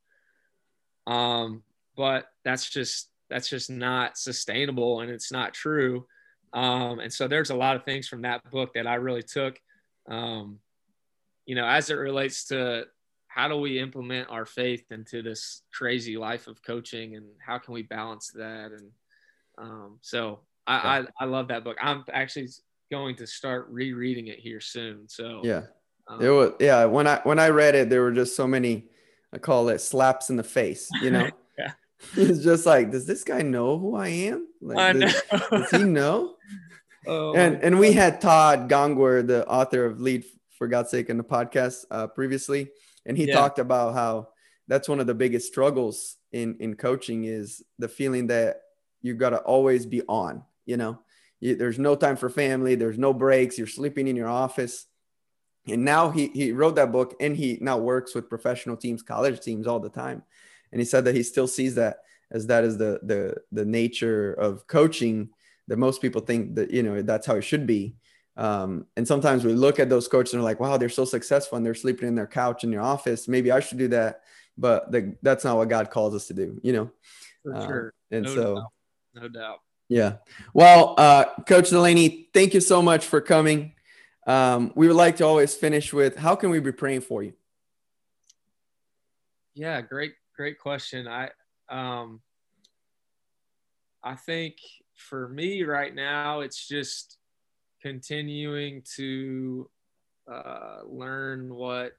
Um, 1.05 1.63
but 1.95 2.27
that's 2.43 2.69
just 2.69 3.09
that's 3.29 3.49
just 3.49 3.69
not 3.69 4.17
sustainable 4.17 5.01
and 5.01 5.11
it's 5.11 5.31
not 5.31 5.53
true. 5.53 6.05
Um, 6.53 6.99
and 6.99 7.11
so 7.11 7.27
there's 7.27 7.49
a 7.49 7.55
lot 7.55 7.75
of 7.75 7.83
things 7.83 8.07
from 8.07 8.21
that 8.21 8.49
book 8.51 8.73
that 8.75 8.85
I 8.85 8.95
really 8.95 9.23
took 9.23 9.59
um, 10.09 10.59
you 11.45 11.55
know, 11.55 11.65
as 11.65 11.89
it 11.89 11.95
relates 11.95 12.45
to 12.45 12.85
how 13.27 13.47
do 13.47 13.57
we 13.57 13.79
implement 13.79 14.29
our 14.29 14.45
faith 14.45 14.85
into 14.91 15.21
this 15.21 15.63
crazy 15.73 16.17
life 16.17 16.47
of 16.47 16.61
coaching 16.63 17.15
and 17.15 17.25
how 17.45 17.57
can 17.57 17.73
we 17.73 17.81
balance 17.81 18.31
that? 18.35 18.71
And 18.71 18.91
um, 19.57 19.97
so 20.01 20.41
I, 20.67 20.99
I, 21.19 21.23
I 21.23 21.25
love 21.25 21.47
that 21.47 21.63
book. 21.63 21.77
I'm 21.81 22.03
actually 22.11 22.49
going 22.91 23.15
to 23.17 23.27
start 23.27 23.67
rereading 23.69 24.27
it 24.27 24.39
here 24.39 24.61
soon. 24.61 25.09
So 25.09 25.41
yeah 25.43 25.63
um, 26.07 26.21
it 26.21 26.29
was 26.29 26.51
yeah 26.59 26.85
when 26.85 27.07
i 27.07 27.19
when 27.23 27.39
i 27.39 27.49
read 27.49 27.75
it 27.75 27.89
there 27.89 28.01
were 28.01 28.11
just 28.11 28.35
so 28.35 28.47
many 28.47 28.85
i 29.31 29.37
call 29.37 29.69
it 29.69 29.79
slaps 29.79 30.29
in 30.29 30.35
the 30.35 30.43
face 30.43 30.91
you 31.01 31.11
know 31.11 31.29
yeah 31.57 31.71
He's 32.15 32.43
just 32.43 32.65
like, 32.65 32.91
does 32.91 33.05
this 33.05 33.23
guy 33.23 33.41
know 33.43 33.79
who 33.79 33.95
I 33.95 34.09
am? 34.09 34.47
Like, 34.61 34.77
I 34.77 34.91
does, 34.93 35.23
know. 35.31 35.39
does 35.51 35.71
he 35.71 35.83
know? 35.83 36.35
Oh, 37.07 37.33
and 37.33 37.63
and 37.63 37.79
we 37.79 37.93
had 37.93 38.19
Todd 38.21 38.69
Gongwer, 38.69 39.25
the 39.25 39.47
author 39.47 39.85
of 39.85 40.01
Lead 40.01 40.25
for 40.57 40.67
God's 40.67 40.91
Sake 40.91 41.09
in 41.09 41.17
the 41.17 41.23
podcast 41.23 41.85
uh, 41.89 42.07
previously, 42.07 42.69
and 43.05 43.17
he 43.17 43.25
Yeah. 43.25 43.33
talked 43.33 43.57
about 43.57 43.93
how 43.93 44.27
that's 44.67 44.89
one 44.89 44.99
of 44.99 45.07
the 45.07 45.13
biggest 45.15 45.47
struggles 45.47 46.17
in 46.31 46.57
in 46.59 46.75
coaching 46.75 47.23
is 47.23 47.63
the 47.79 47.87
feeling 47.87 48.27
that 48.27 48.61
you 49.01 49.13
got 49.15 49.31
to 49.31 49.37
always 49.39 49.85
be 49.85 50.01
on. 50.07 50.43
You 50.65 50.77
know, 50.77 50.99
you, 51.39 51.55
there's 51.55 51.79
no 51.79 51.95
time 51.95 52.17
for 52.17 52.29
family, 52.29 52.75
there's 52.75 52.99
no 52.99 53.13
breaks, 53.13 53.57
you're 53.57 53.65
sleeping 53.67 54.07
in 54.07 54.15
your 54.15 54.29
office. 54.29 54.85
And 55.67 55.85
now 55.85 56.09
he 56.09 56.27
he 56.27 56.51
wrote 56.51 56.75
that 56.75 56.91
book, 56.91 57.15
and 57.19 57.37
he 57.37 57.57
now 57.61 57.77
works 57.77 58.13
with 58.13 58.29
professional 58.29 58.75
teams, 58.75 59.01
college 59.01 59.39
teams 59.39 59.65
all 59.67 59.79
the 59.79 59.89
time. 59.89 60.23
And 60.71 60.81
he 60.81 60.85
said 60.85 61.05
that 61.05 61.15
he 61.15 61.23
still 61.23 61.47
sees 61.47 61.75
that 61.75 61.97
as 62.33 62.47
that 62.47 62.63
is 62.63 62.77
the 62.77 62.99
the 63.03 63.35
the 63.51 63.65
nature 63.65 64.33
of 64.33 64.67
coaching 64.67 65.29
that 65.67 65.77
most 65.77 66.01
people 66.01 66.21
think 66.21 66.55
that 66.55 66.71
you 66.71 66.83
know 66.83 67.01
that's 67.01 67.27
how 67.27 67.35
it 67.35 67.43
should 67.43 67.65
be 67.65 67.95
um, 68.35 68.87
and 68.97 69.07
sometimes 69.07 69.45
we 69.45 69.53
look 69.53 69.79
at 69.79 69.89
those 69.89 70.07
coaches 70.07 70.33
and 70.33 70.41
are 70.41 70.43
like 70.43 70.59
wow 70.59 70.75
they're 70.75 70.89
so 70.89 71.05
successful 71.05 71.55
and 71.55 71.65
they're 71.65 71.75
sleeping 71.75 72.07
in 72.07 72.15
their 72.15 72.27
couch 72.27 72.63
in 72.63 72.71
their 72.71 72.81
office 72.81 73.27
maybe 73.27 73.51
i 73.51 73.59
should 73.59 73.77
do 73.77 73.87
that 73.87 74.21
but 74.57 74.91
the, 74.91 75.15
that's 75.21 75.43
not 75.43 75.55
what 75.55 75.69
god 75.69 75.89
calls 75.89 76.15
us 76.15 76.27
to 76.27 76.33
do 76.33 76.59
you 76.63 76.73
know 76.73 76.91
for 77.43 77.55
uh, 77.55 77.67
sure. 77.67 77.93
and 78.11 78.25
No 78.25 78.35
so 78.35 78.55
doubt. 78.55 78.71
No 79.15 79.27
doubt. 79.27 79.59
yeah 79.87 80.13
well 80.53 80.95
uh, 80.97 81.25
coach 81.47 81.69
delaney 81.69 82.27
thank 82.33 82.53
you 82.53 82.61
so 82.61 82.81
much 82.81 83.05
for 83.05 83.21
coming 83.21 83.72
um, 84.25 84.71
we 84.75 84.87
would 84.87 84.95
like 84.95 85.17
to 85.17 85.25
always 85.25 85.55
finish 85.55 85.93
with 85.93 86.15
how 86.17 86.35
can 86.35 86.49
we 86.49 86.59
be 86.59 86.71
praying 86.71 87.01
for 87.01 87.23
you 87.23 87.33
Yeah, 89.53 89.81
great, 89.81 90.13
great 90.35 90.59
question. 90.59 91.07
I 91.07 91.29
um 91.69 92.21
I 94.03 94.15
think 94.15 94.55
for 94.95 95.29
me 95.29 95.63
right 95.63 95.93
now 95.93 96.41
it's 96.41 96.67
just 96.67 97.17
continuing 97.81 98.81
to 98.95 99.69
uh, 100.31 100.79
learn 100.85 101.53
what 101.53 101.97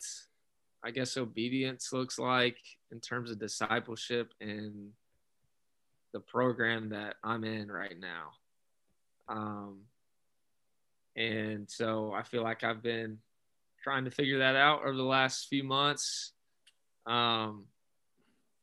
I 0.83 0.91
guess 0.91 1.17
obedience 1.17 1.93
looks 1.93 2.19
like 2.19 2.59
in 2.91 3.01
terms 3.01 3.31
of 3.31 3.39
discipleship 3.39 4.33
and 4.41 4.91
the 6.13 6.21
program 6.21 6.91
that 6.91 7.17
I'm 7.25 7.45
in 7.45 7.71
right 7.71 7.99
now. 7.99 8.31
Um, 9.29 9.81
and 11.17 11.69
so 11.71 12.13
I 12.13 12.23
feel 12.23 12.43
like 12.43 12.65
I've 12.65 12.83
been 12.83 13.19
trying 13.83 14.05
to 14.05 14.11
figure 14.11 14.39
that 14.39 14.57
out 14.57 14.83
over 14.83 14.97
the 14.97 15.03
last 15.03 15.49
few 15.49 15.65
months. 15.65 16.33
Um, 17.07 17.67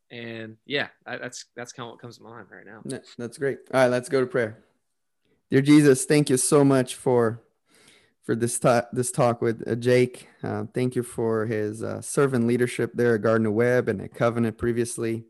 and 0.09 0.57
yeah, 0.65 0.87
I, 1.05 1.17
that's 1.17 1.45
that's 1.55 1.71
kind 1.71 1.87
of 1.87 1.91
what 1.91 2.01
comes 2.01 2.17
to 2.17 2.23
mind 2.23 2.47
right 2.51 2.65
now. 2.65 2.81
That's 3.17 3.37
great. 3.37 3.59
All 3.73 3.81
right, 3.81 3.87
let's 3.87 4.09
go 4.09 4.19
to 4.19 4.27
prayer. 4.27 4.63
Dear 5.49 5.61
Jesus, 5.61 6.05
thank 6.05 6.29
you 6.29 6.37
so 6.37 6.63
much 6.63 6.95
for 6.95 7.41
for 8.23 8.35
this 8.35 8.59
ta- 8.59 8.87
this 8.91 9.11
talk 9.11 9.41
with 9.41 9.67
uh, 9.67 9.75
Jake. 9.75 10.27
Uh, 10.43 10.65
thank 10.73 10.95
you 10.95 11.03
for 11.03 11.45
his 11.45 11.81
uh, 11.83 12.01
servant 12.01 12.47
leadership 12.47 12.91
there 12.93 13.15
at 13.15 13.21
Gardner 13.21 13.51
Webb 13.51 13.87
and 13.89 14.01
at 14.01 14.13
Covenant 14.13 14.57
previously. 14.57 15.25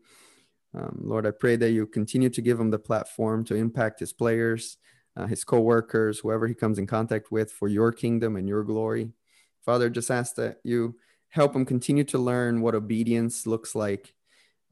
Um, 0.74 1.00
Lord, 1.02 1.26
I 1.26 1.32
pray 1.32 1.56
that 1.56 1.70
you 1.70 1.86
continue 1.86 2.30
to 2.30 2.40
give 2.40 2.58
him 2.58 2.70
the 2.70 2.78
platform 2.78 3.44
to 3.44 3.54
impact 3.54 4.00
his 4.00 4.12
players, 4.12 4.78
uh, 5.16 5.26
his 5.26 5.44
co-workers, 5.44 6.20
whoever 6.20 6.46
he 6.46 6.54
comes 6.54 6.78
in 6.78 6.86
contact 6.86 7.30
with 7.30 7.50
for 7.52 7.68
your 7.68 7.92
kingdom 7.92 8.36
and 8.36 8.48
your 8.48 8.64
glory. 8.64 9.12
Father, 9.64 9.90
just 9.90 10.10
ask 10.10 10.34
that 10.36 10.58
you 10.64 10.96
help 11.28 11.54
him 11.54 11.64
continue 11.64 12.04
to 12.04 12.18
learn 12.18 12.60
what 12.60 12.74
obedience 12.74 13.46
looks 13.46 13.74
like 13.74 14.14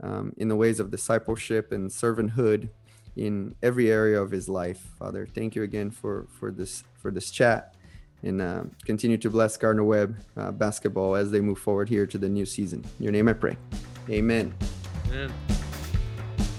um, 0.03 0.33
in 0.37 0.49
the 0.49 0.57
ways 0.57 0.81
of 0.81 0.91
discipleship 0.91 1.73
and 1.73 1.91
servanthood 1.91 2.69
in 3.17 3.55
every 3.63 3.91
area 3.91 4.21
of 4.21 4.31
his 4.31 4.49
life. 4.49 4.81
Father, 4.99 5.27
thank 5.35 5.55
you 5.55 5.63
again 5.63 5.91
for 5.91 6.27
for 6.39 6.51
this 6.51 6.85
for 6.95 7.11
this 7.11 7.31
chat, 7.31 7.75
and 8.23 8.41
uh, 8.41 8.65
continue 8.85 9.19
to 9.19 9.31
bless 9.31 9.57
Gardner 9.57 9.85
Webb 9.85 10.17
uh, 10.37 10.53
basketball 10.53 11.17
as 11.17 11.31
they 11.31 11.41
move 11.41 11.59
forward 11.59 11.89
here 11.89 12.07
to 12.07 12.19
the 12.19 12.29
new 12.29 12.47
season. 12.47 12.85
In 12.99 13.05
your 13.05 13.13
name, 13.13 13.29
I 13.29 13.35
pray. 13.35 13.57
Amen. 14.09 14.55
Amen. 15.09 15.33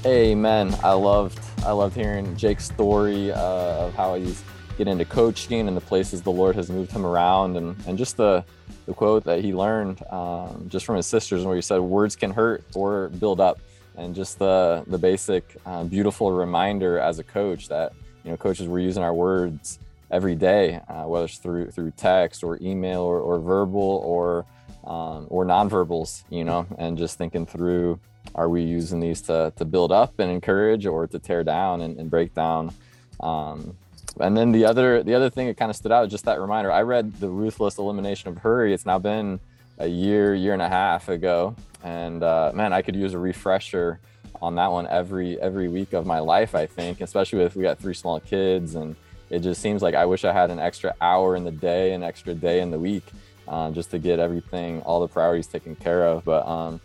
Amen. 0.06 0.76
I 0.84 0.94
loved 0.94 1.39
I 1.63 1.74
loved 1.74 1.95
hearing 1.95 2.36
Jake's 2.36 2.65
story 2.65 3.32
uh, 3.32 3.86
of 3.86 3.93
how 3.93 4.15
he's 4.15 4.43
getting 4.78 4.93
into 4.93 5.06
coaching 5.06 5.67
and 5.67 5.78
the 5.78 5.82
places 5.82 6.24
the 6.24 6.32
Lord 6.32 6.56
has 6.56 6.71
moved 6.71 6.91
him 6.91 7.06
around, 7.06 7.56
and 7.56 7.76
and 7.86 7.97
just 7.97 8.17
the 8.17 8.43
the 8.88 8.93
quote 8.95 9.24
that 9.26 9.43
he 9.43 9.54
learned 9.54 10.02
um, 10.12 10.65
just 10.69 10.88
from 10.88 10.95
his 10.95 11.06
sisters, 11.06 11.45
where 11.45 11.56
he 11.56 11.62
said, 11.62 11.80
"Words 11.80 12.15
can 12.15 12.32
hurt 12.32 12.63
or 12.74 13.10
build 13.10 13.39
up," 13.39 13.60
and 13.95 14.15
just 14.15 14.39
the 14.39 14.84
the 14.88 14.97
basic 14.97 15.56
uh, 15.67 15.84
beautiful 15.84 16.32
reminder 16.32 16.97
as 16.97 17.19
a 17.19 17.24
coach 17.24 17.67
that 17.67 17.93
you 18.24 18.32
know 18.32 18.38
coaches 18.38 18.67
we're 18.67 18.80
using 18.80 19.04
our 19.04 19.13
words 19.13 19.78
every 20.10 20.36
day, 20.36 20.82
uh, 20.89 21.04
whether 21.04 21.26
it's 21.26 21.38
through 21.38 21.69
through 21.69 21.91
text 21.91 22.43
or 22.43 22.58
email 22.60 23.02
or, 23.02 23.19
or 23.19 23.39
verbal 23.39 24.02
or 24.04 24.45
um, 24.84 25.28
or 25.30 25.45
nonverbals, 25.45 26.24
you 26.32 26.43
know, 26.43 26.65
and 26.80 26.97
just 26.97 27.19
thinking 27.19 27.45
through 27.45 28.00
are 28.36 28.50
we 28.50 28.64
using 28.64 29.00
these 29.00 29.22
to, 29.24 29.54
to 29.58 29.66
build 29.66 29.92
up 29.92 30.20
and 30.20 30.32
encourage 30.32 30.86
or 30.86 31.08
to 31.08 31.20
tear 31.20 31.44
down 31.44 31.82
and, 31.82 31.98
and 31.98 32.10
break 32.10 32.34
down? 32.34 32.74
Um, 33.20 33.78
and 34.20 34.36
then 34.36 34.52
the 34.52 34.66
other 34.66 35.04
the 35.04 35.14
other 35.14 35.30
thing 35.30 35.48
that 35.48 35.58
kind 35.58 35.70
of 35.70 35.76
stood 35.76 35.92
out 35.92 36.10
just 36.10 36.26
that 36.26 36.42
reminder 36.42 36.70
i 36.70 36.82
read 36.82 37.14
the 37.22 37.30
ruthless 37.30 37.78
elimination 37.78 38.28
of 38.30 38.38
hurry. 38.40 38.74
It's 38.74 38.86
now 38.86 39.00
been 39.00 39.40
a 39.78 39.88
year 39.88 40.36
year 40.36 40.54
and 40.54 40.62
a 40.62 40.68
half 40.68 41.08
ago. 41.08 41.56
And 41.84 42.22
uh, 42.22 42.52
man 42.54 42.74
i 42.74 42.82
could 42.82 42.96
use 42.96 43.14
a 43.14 43.20
refresher 43.20 44.00
on 44.42 44.56
that 44.56 44.72
one 44.72 44.88
every 44.88 45.40
every 45.40 45.70
week 45.70 45.94
of 45.94 46.06
my 46.06 46.20
life 46.20 46.56
i 46.56 46.66
think 46.66 47.00
especially 47.00 47.42
if 47.44 47.56
we 47.56 47.62
got 47.62 47.78
three 47.78 47.94
small 47.94 48.20
kids 48.20 48.76
and 48.76 48.96
it 49.30 49.40
just 49.40 49.62
seems 49.62 49.82
like 49.82 49.94
i 49.94 50.04
wish 50.04 50.26
i 50.26 50.34
had 50.34 50.50
an 50.50 50.58
extra 50.58 50.94
hour 51.00 51.36
in 51.36 51.44
the 51.44 51.52
day 51.52 51.94
an 51.94 52.02
extra 52.02 52.34
day 52.34 52.60
in 52.60 52.72
the 52.72 52.80
week 52.80 53.04
um, 53.48 53.74
just 53.74 53.92
to 53.92 54.00
get 54.00 54.20
everything 54.20 54.82
all 54.82 55.02
the 55.02 55.08
priorities 55.08 55.48
taken 55.48 55.76
care 55.76 56.08
of. 56.08 56.24
But 56.24 56.48
um, 56.48 56.82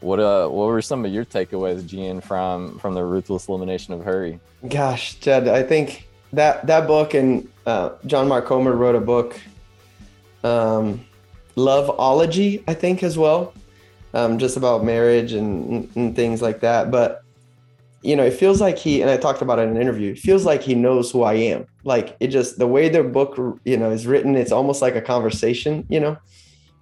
what 0.00 0.20
uh 0.20 0.48
what 0.48 0.66
were 0.66 0.82
some 0.82 1.04
of 1.04 1.12
your 1.12 1.24
takeaways, 1.24 1.86
Gian, 1.86 2.20
from 2.20 2.78
from 2.78 2.94
the 2.94 3.04
ruthless 3.04 3.48
elimination 3.48 3.94
of 3.94 4.04
hurry? 4.04 4.38
Gosh, 4.68 5.14
Jed, 5.14 5.48
I 5.48 5.62
think 5.62 6.08
that 6.32 6.66
that 6.66 6.86
book 6.86 7.14
and 7.14 7.48
uh, 7.66 7.90
John 8.06 8.28
Mark 8.28 8.46
Comer 8.46 8.72
wrote 8.72 8.94
a 8.94 9.00
book, 9.00 9.38
um, 10.44 11.04
Loveology, 11.56 12.62
I 12.68 12.74
think 12.74 13.02
as 13.02 13.18
well, 13.18 13.52
um, 14.14 14.38
just 14.38 14.56
about 14.56 14.84
marriage 14.84 15.32
and, 15.32 15.90
and 15.96 16.14
things 16.14 16.42
like 16.42 16.60
that. 16.60 16.90
But 16.90 17.22
you 18.02 18.14
know, 18.14 18.24
it 18.24 18.34
feels 18.34 18.60
like 18.60 18.78
he 18.78 19.02
and 19.02 19.10
I 19.10 19.16
talked 19.16 19.42
about 19.42 19.58
it 19.58 19.62
in 19.62 19.70
an 19.70 19.80
interview. 19.80 20.12
It 20.12 20.18
feels 20.18 20.44
like 20.44 20.62
he 20.62 20.74
knows 20.74 21.10
who 21.10 21.22
I 21.22 21.34
am. 21.34 21.66
Like 21.84 22.16
it 22.20 22.28
just 22.28 22.58
the 22.58 22.66
way 22.66 22.88
the 22.88 23.02
book 23.02 23.36
you 23.64 23.76
know 23.76 23.90
is 23.90 24.06
written, 24.06 24.36
it's 24.36 24.52
almost 24.52 24.82
like 24.82 24.94
a 24.94 25.02
conversation, 25.02 25.86
you 25.88 26.00
know. 26.00 26.16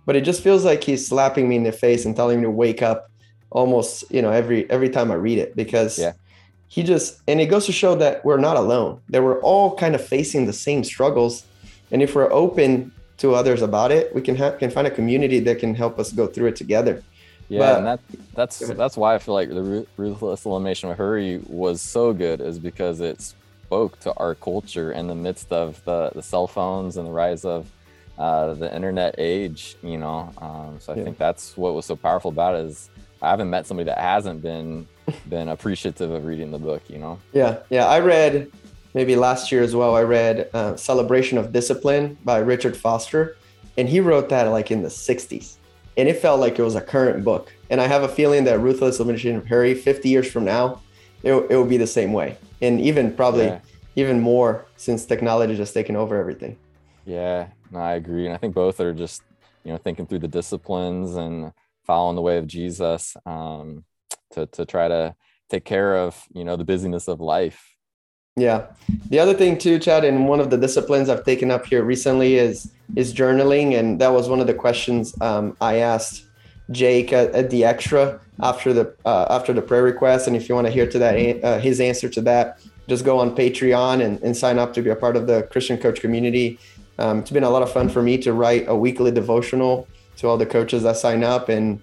But 0.07 0.17
it 0.17 0.23
just 0.23 0.43
feels 0.43 0.65
like 0.65 0.85
he's 0.85 1.07
slapping 1.07 1.49
me 1.49 1.57
in 1.57 1.63
the 1.65 1.73
face 1.73 2.05
and 2.05 2.15
telling 2.15 2.39
me 2.41 2.45
to 2.45 2.51
wake 2.51 2.83
up 2.83 3.11
almost, 3.51 4.05
you 4.11 4.21
know, 4.23 4.31
every 4.31 4.69
every 4.71 4.89
time 4.89 5.11
I 5.11 5.15
read 5.15 5.39
it 5.39 5.55
because 5.57 5.99
Yeah. 5.99 6.13
he 6.69 6.83
just 6.83 7.21
and 7.29 7.41
it 7.41 7.47
goes 7.47 7.67
to 7.67 7.73
show 7.73 7.95
that 7.97 8.25
we're 8.25 8.39
not 8.49 8.57
alone. 8.57 9.01
That 9.11 9.23
we're 9.23 9.41
all 9.41 9.75
kind 9.77 9.95
of 9.95 10.05
facing 10.05 10.47
the 10.47 10.53
same 10.53 10.85
struggles, 10.85 11.45
and 11.91 12.03
if 12.03 12.15
we're 12.15 12.33
open 12.33 12.93
to 13.19 13.35
others 13.35 13.63
about 13.63 13.93
it, 13.93 14.15
we 14.15 14.21
can 14.21 14.37
have 14.37 14.59
can 14.59 14.71
find 14.71 14.87
a 14.87 14.91
community 14.91 15.39
that 15.41 15.59
can 15.59 15.75
help 15.75 15.99
us 15.99 16.13
go 16.13 16.27
through 16.27 16.49
it 16.49 16.57
together. 16.57 17.03
Yeah, 17.49 17.59
But- 17.61 17.77
and 17.79 17.87
that 17.87 18.01
that's 18.35 18.59
that's 18.59 18.97
why 18.97 19.15
I 19.15 19.19
feel 19.19 19.35
like 19.35 19.49
the 19.51 19.87
ruthless 19.97 20.45
elimination 20.45 20.91
of 20.91 20.97
hurry 20.99 21.41
was 21.49 21.81
so 21.81 22.13
good, 22.13 22.41
is 22.41 22.59
because 22.59 23.01
it 23.01 23.21
spoke 23.21 23.99
to 24.01 24.13
our 24.17 24.35
culture 24.35 24.93
in 24.93 25.07
the 25.07 25.15
midst 25.15 25.53
of 25.53 25.83
the 25.85 26.11
the 26.15 26.23
cell 26.23 26.47
phones 26.47 26.97
and 26.97 27.07
the 27.07 27.13
rise 27.13 27.45
of 27.45 27.67
uh, 28.19 28.55
the 28.55 28.75
internet 28.75 29.15
age. 29.19 29.77
You 29.83 29.99
know, 29.99 30.31
um, 30.39 30.77
so 30.81 30.93
I 30.93 30.97
Yeah. 30.97 31.05
think 31.05 31.19
that's 31.19 31.57
what 31.57 31.75
was 31.75 31.87
so 31.87 31.97
powerful 31.97 32.31
about 32.31 32.55
it 32.57 32.67
is 32.67 32.91
I 33.23 33.31
haven't 33.31 33.51
met 33.51 33.67
somebody 33.67 33.87
that 33.87 33.99
hasn't 33.99 34.43
been 34.43 34.87
been 35.29 35.49
appreciative 35.49 36.11
of 36.11 36.25
reading 36.25 36.51
the 36.51 36.59
book. 36.59 36.83
You 36.89 36.99
know. 36.99 37.19
Yeah, 37.33 37.59
yeah. 37.71 37.87
I 37.87 38.01
read 38.01 38.51
maybe 38.95 39.17
last 39.17 39.51
year 39.53 39.63
as 39.63 39.75
well. 39.75 39.95
I 39.97 40.03
read 40.03 40.49
uh, 40.55 40.77
"Celebration 40.77 41.39
of 41.39 41.53
Discipline" 41.53 42.17
by 42.25 42.39
Richard 42.39 42.77
Foster, 42.77 43.37
and 43.77 43.89
he 43.89 44.01
wrote 44.01 44.29
that 44.31 44.45
like 44.49 44.71
in 44.71 44.83
the 44.83 44.89
'60s, 44.89 45.57
and 45.97 46.09
it 46.09 46.17
felt 46.19 46.41
like 46.41 46.59
it 46.59 46.63
was 46.63 46.75
a 46.75 46.81
current 46.81 47.25
book. 47.25 47.53
And 47.71 47.81
I 47.81 47.87
have 47.87 48.03
a 48.03 48.09
feeling 48.09 48.45
that 48.45 48.59
"Ruthless 48.61 48.99
Elimination 48.99 49.37
of 49.37 49.47
Hurry" 49.47 49.75
50 49.75 50.09
years 50.09 50.31
from 50.31 50.45
now, 50.45 50.81
it, 51.23 51.33
it 51.33 51.57
will 51.57 51.65
be 51.67 51.77
the 51.79 51.87
same 51.87 52.13
way, 52.13 52.37
and 52.63 52.81
even 52.81 53.13
probably 53.13 53.47
Yeah. 53.47 53.59
even 53.97 54.21
more 54.21 54.67
since 54.77 55.05
technology 55.07 55.57
just 55.57 55.75
taken 55.75 55.97
over 55.97 56.17
everything. 56.17 56.57
Yeah, 57.07 57.47
no, 57.75 57.81
I 57.81 57.95
agree, 57.95 58.25
and 58.25 58.35
I 58.35 58.39
think 58.39 58.55
both 58.55 58.81
are 58.81 58.95
just 58.95 59.23
you 59.65 59.73
know 59.73 59.79
thinking 59.79 60.07
through 60.07 60.21
the 60.21 60.29
disciplines 60.29 61.17
and 61.17 61.53
following 61.85 62.17
the 62.17 62.23
way 62.23 62.39
of 62.39 62.47
Jesus 62.47 63.17
um, 63.27 63.85
to 64.33 64.47
to 64.47 64.65
try 64.65 64.89
to 64.89 65.15
take 65.51 65.65
care 65.65 65.97
of 65.97 66.25
you 66.33 66.45
know 66.45 66.57
the 66.57 66.65
busyness 66.65 67.09
of 67.09 67.21
life. 67.21 67.75
Yeah. 68.37 68.67
The 69.11 69.21
other 69.21 69.35
thing 69.35 69.59
too, 69.59 69.79
Chad, 69.79 70.05
and 70.05 70.29
one 70.29 70.41
of 70.41 70.51
the 70.51 70.57
disciplines 70.57 71.09
I've 71.09 71.25
taken 71.25 71.51
up 71.51 71.67
here 71.67 71.83
recently 71.85 72.37
is 72.37 72.73
is 72.97 73.13
journaling, 73.13 73.79
and 73.79 74.01
that 74.01 74.13
was 74.13 74.29
one 74.29 74.41
of 74.41 74.47
the 74.47 74.55
questions 74.55 75.15
um, 75.21 75.57
I 75.61 75.77
asked 75.77 76.27
Jake 76.71 77.13
at, 77.13 77.33
at 77.35 77.51
the 77.51 77.65
extra 77.65 78.21
after 78.41 78.73
the 78.73 78.95
uh, 79.05 79.27
after 79.31 79.53
the 79.53 79.63
prayer 79.63 79.83
request. 79.83 80.27
And 80.29 80.37
if 80.37 80.49
you 80.49 80.55
want 80.55 80.67
to 80.69 80.73
hear 80.73 80.89
to 80.89 80.99
that 80.99 81.45
uh, 81.45 81.59
his 81.59 81.81
answer 81.81 82.09
to 82.09 82.21
that, 82.23 82.61
just 82.89 83.05
go 83.05 83.19
on 83.19 83.35
Patreon 83.35 84.03
and, 84.05 84.21
and 84.23 84.37
sign 84.37 84.59
up 84.59 84.75
to 84.75 84.83
be 84.83 84.91
a 84.91 84.97
part 84.97 85.17
of 85.17 85.27
the 85.27 85.45
Christian 85.51 85.79
Coach 85.79 86.01
community. 86.01 86.59
Um, 86.99 87.21
it's 87.21 87.31
been 87.31 87.45
a 87.45 87.51
lot 87.51 87.63
of 87.63 87.73
fun 87.73 87.89
for 87.89 88.03
me 88.03 88.19
to 88.19 88.33
write 88.33 88.67
a 88.69 88.77
weekly 88.77 89.11
devotional 89.11 89.89
to 90.17 90.29
all 90.29 90.37
the 90.37 90.47
coaches 90.47 90.83
that 90.85 90.97
sign 90.97 91.25
up, 91.25 91.49
and 91.49 91.83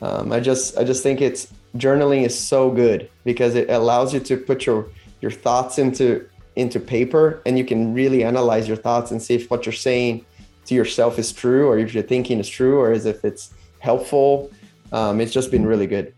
um, 0.00 0.32
I 0.32 0.40
just 0.40 0.76
I 0.78 0.84
just 0.84 1.02
think 1.02 1.20
it's 1.20 1.52
journaling 1.76 2.24
is 2.24 2.38
so 2.38 2.70
good 2.70 3.10
because 3.24 3.54
it 3.54 3.68
allows 3.70 4.14
you 4.14 4.20
to 4.20 4.36
put 4.36 4.66
your 4.66 4.88
your 5.20 5.30
thoughts 5.30 5.78
into 5.78 6.26
into 6.56 6.80
paper 6.80 7.42
and 7.44 7.58
you 7.58 7.64
can 7.64 7.92
really 7.92 8.24
analyze 8.24 8.66
your 8.66 8.78
thoughts 8.78 9.10
and 9.10 9.20
see 9.20 9.34
if 9.34 9.50
what 9.50 9.66
you're 9.66 9.72
saying 9.72 10.24
to 10.64 10.74
yourself 10.74 11.18
is 11.18 11.32
true 11.32 11.68
or 11.68 11.78
if 11.78 11.92
you're 11.92 12.02
thinking 12.02 12.40
is 12.40 12.48
true 12.48 12.78
or 12.78 12.92
as 12.92 13.04
if 13.04 13.24
it's 13.24 13.52
helpful. 13.78 14.50
Um, 14.90 15.20
it's 15.20 15.32
just 15.32 15.50
been 15.50 15.66
really 15.66 15.86
good. 15.86 16.14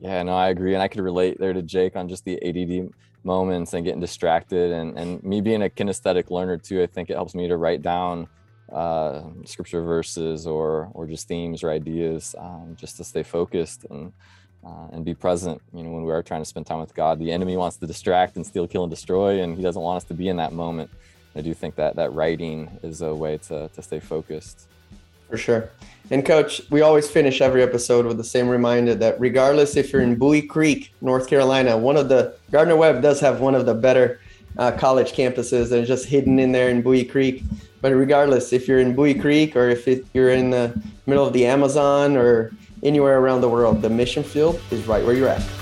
Yeah 0.00 0.22
no 0.22 0.34
i 0.34 0.48
agree. 0.48 0.74
And 0.74 0.82
i 0.82 0.88
could 0.88 1.00
relate 1.00 1.38
there 1.38 1.52
to 1.52 1.62
jake 1.62 1.96
on 1.96 2.08
just 2.08 2.24
the 2.24 2.40
add 2.42 2.90
moments 3.34 3.74
and 3.74 3.84
getting 3.86 4.04
distracted 4.08 4.72
and, 4.78 4.88
and 5.00 5.22
me 5.22 5.38
being 5.48 5.62
a 5.68 5.70
kinesthetic 5.78 6.26
learner 6.36 6.56
too 6.68 6.78
i 6.82 6.88
think 6.94 7.10
it 7.10 7.16
helps 7.20 7.34
me 7.34 7.44
to 7.52 7.56
write 7.62 7.82
down 7.82 8.14
uh, 8.82 9.22
scripture 9.44 9.82
verses 9.94 10.46
or 10.46 10.68
or 10.96 11.06
just 11.06 11.26
themes 11.32 11.62
or 11.62 11.70
ideas 11.70 12.34
um, 12.46 12.76
just 12.82 12.96
to 12.98 13.04
stay 13.04 13.22
focused 13.22 13.80
and 13.90 14.12
uh, 14.64 14.88
and 14.92 15.04
be 15.04 15.14
present. 15.14 15.60
You 15.72 15.82
know, 15.84 15.90
when 15.90 16.04
we 16.04 16.12
are 16.12 16.22
trying 16.22 16.40
to 16.40 16.44
spend 16.44 16.66
time 16.66 16.80
with 16.80 16.94
God, 16.94 17.18
the 17.18 17.30
enemy 17.32 17.56
wants 17.56 17.76
to 17.78 17.86
distract 17.86 18.36
and 18.36 18.46
steal, 18.46 18.66
kill, 18.66 18.84
and 18.84 18.90
destroy, 18.90 19.40
and 19.42 19.56
he 19.56 19.62
doesn't 19.62 19.80
want 19.80 19.98
us 19.98 20.04
to 20.04 20.14
be 20.14 20.28
in 20.28 20.36
that 20.36 20.52
moment. 20.52 20.90
I 21.36 21.40
do 21.40 21.54
think 21.54 21.76
that 21.76 21.96
that 21.96 22.12
writing 22.12 22.78
is 22.82 23.00
a 23.00 23.14
way 23.14 23.38
to 23.48 23.68
to 23.68 23.82
stay 23.82 24.00
focused. 24.00 24.68
For 25.28 25.36
sure. 25.36 25.70
And 26.10 26.24
coach, 26.24 26.62
we 26.70 26.80
always 26.80 27.08
finish 27.08 27.42
every 27.42 27.62
episode 27.62 28.06
with 28.06 28.16
the 28.16 28.24
same 28.24 28.48
reminder 28.48 28.94
that 28.94 29.20
regardless 29.20 29.76
if 29.76 29.92
you're 29.92 30.00
in 30.00 30.16
Bowie 30.16 30.42
Creek, 30.42 30.94
North 31.02 31.28
Carolina, 31.28 31.76
one 31.76 31.98
of 31.98 32.08
the 32.08 32.34
Gardner 32.50 32.76
Webb 32.76 33.02
does 33.02 33.20
have 33.20 33.40
one 33.40 33.54
of 33.54 33.66
the 33.66 33.74
better 33.74 34.20
uh, 34.56 34.72
college 34.72 35.12
campuses 35.12 35.68
that 35.68 35.80
are 35.82 35.86
just 35.86 36.06
hidden 36.06 36.38
in 36.38 36.52
there 36.52 36.70
in 36.70 36.80
Bowie 36.80 37.04
Creek. 37.04 37.42
But 37.82 37.92
regardless, 37.92 38.54
if 38.54 38.66
you're 38.66 38.80
in 38.80 38.94
Bowie 38.94 39.14
Creek 39.14 39.54
or 39.54 39.68
if 39.68 39.86
it, 39.86 40.06
you're 40.14 40.30
in 40.30 40.48
the 40.50 40.80
middle 41.06 41.26
of 41.26 41.34
the 41.34 41.44
Amazon 41.44 42.16
or 42.16 42.52
anywhere 42.82 43.18
around 43.20 43.42
the 43.42 43.48
world, 43.48 43.82
the 43.82 43.90
mission 43.90 44.22
field 44.22 44.60
is 44.70 44.86
right 44.86 45.04
where 45.04 45.14
you're 45.14 45.28
at. 45.28 45.57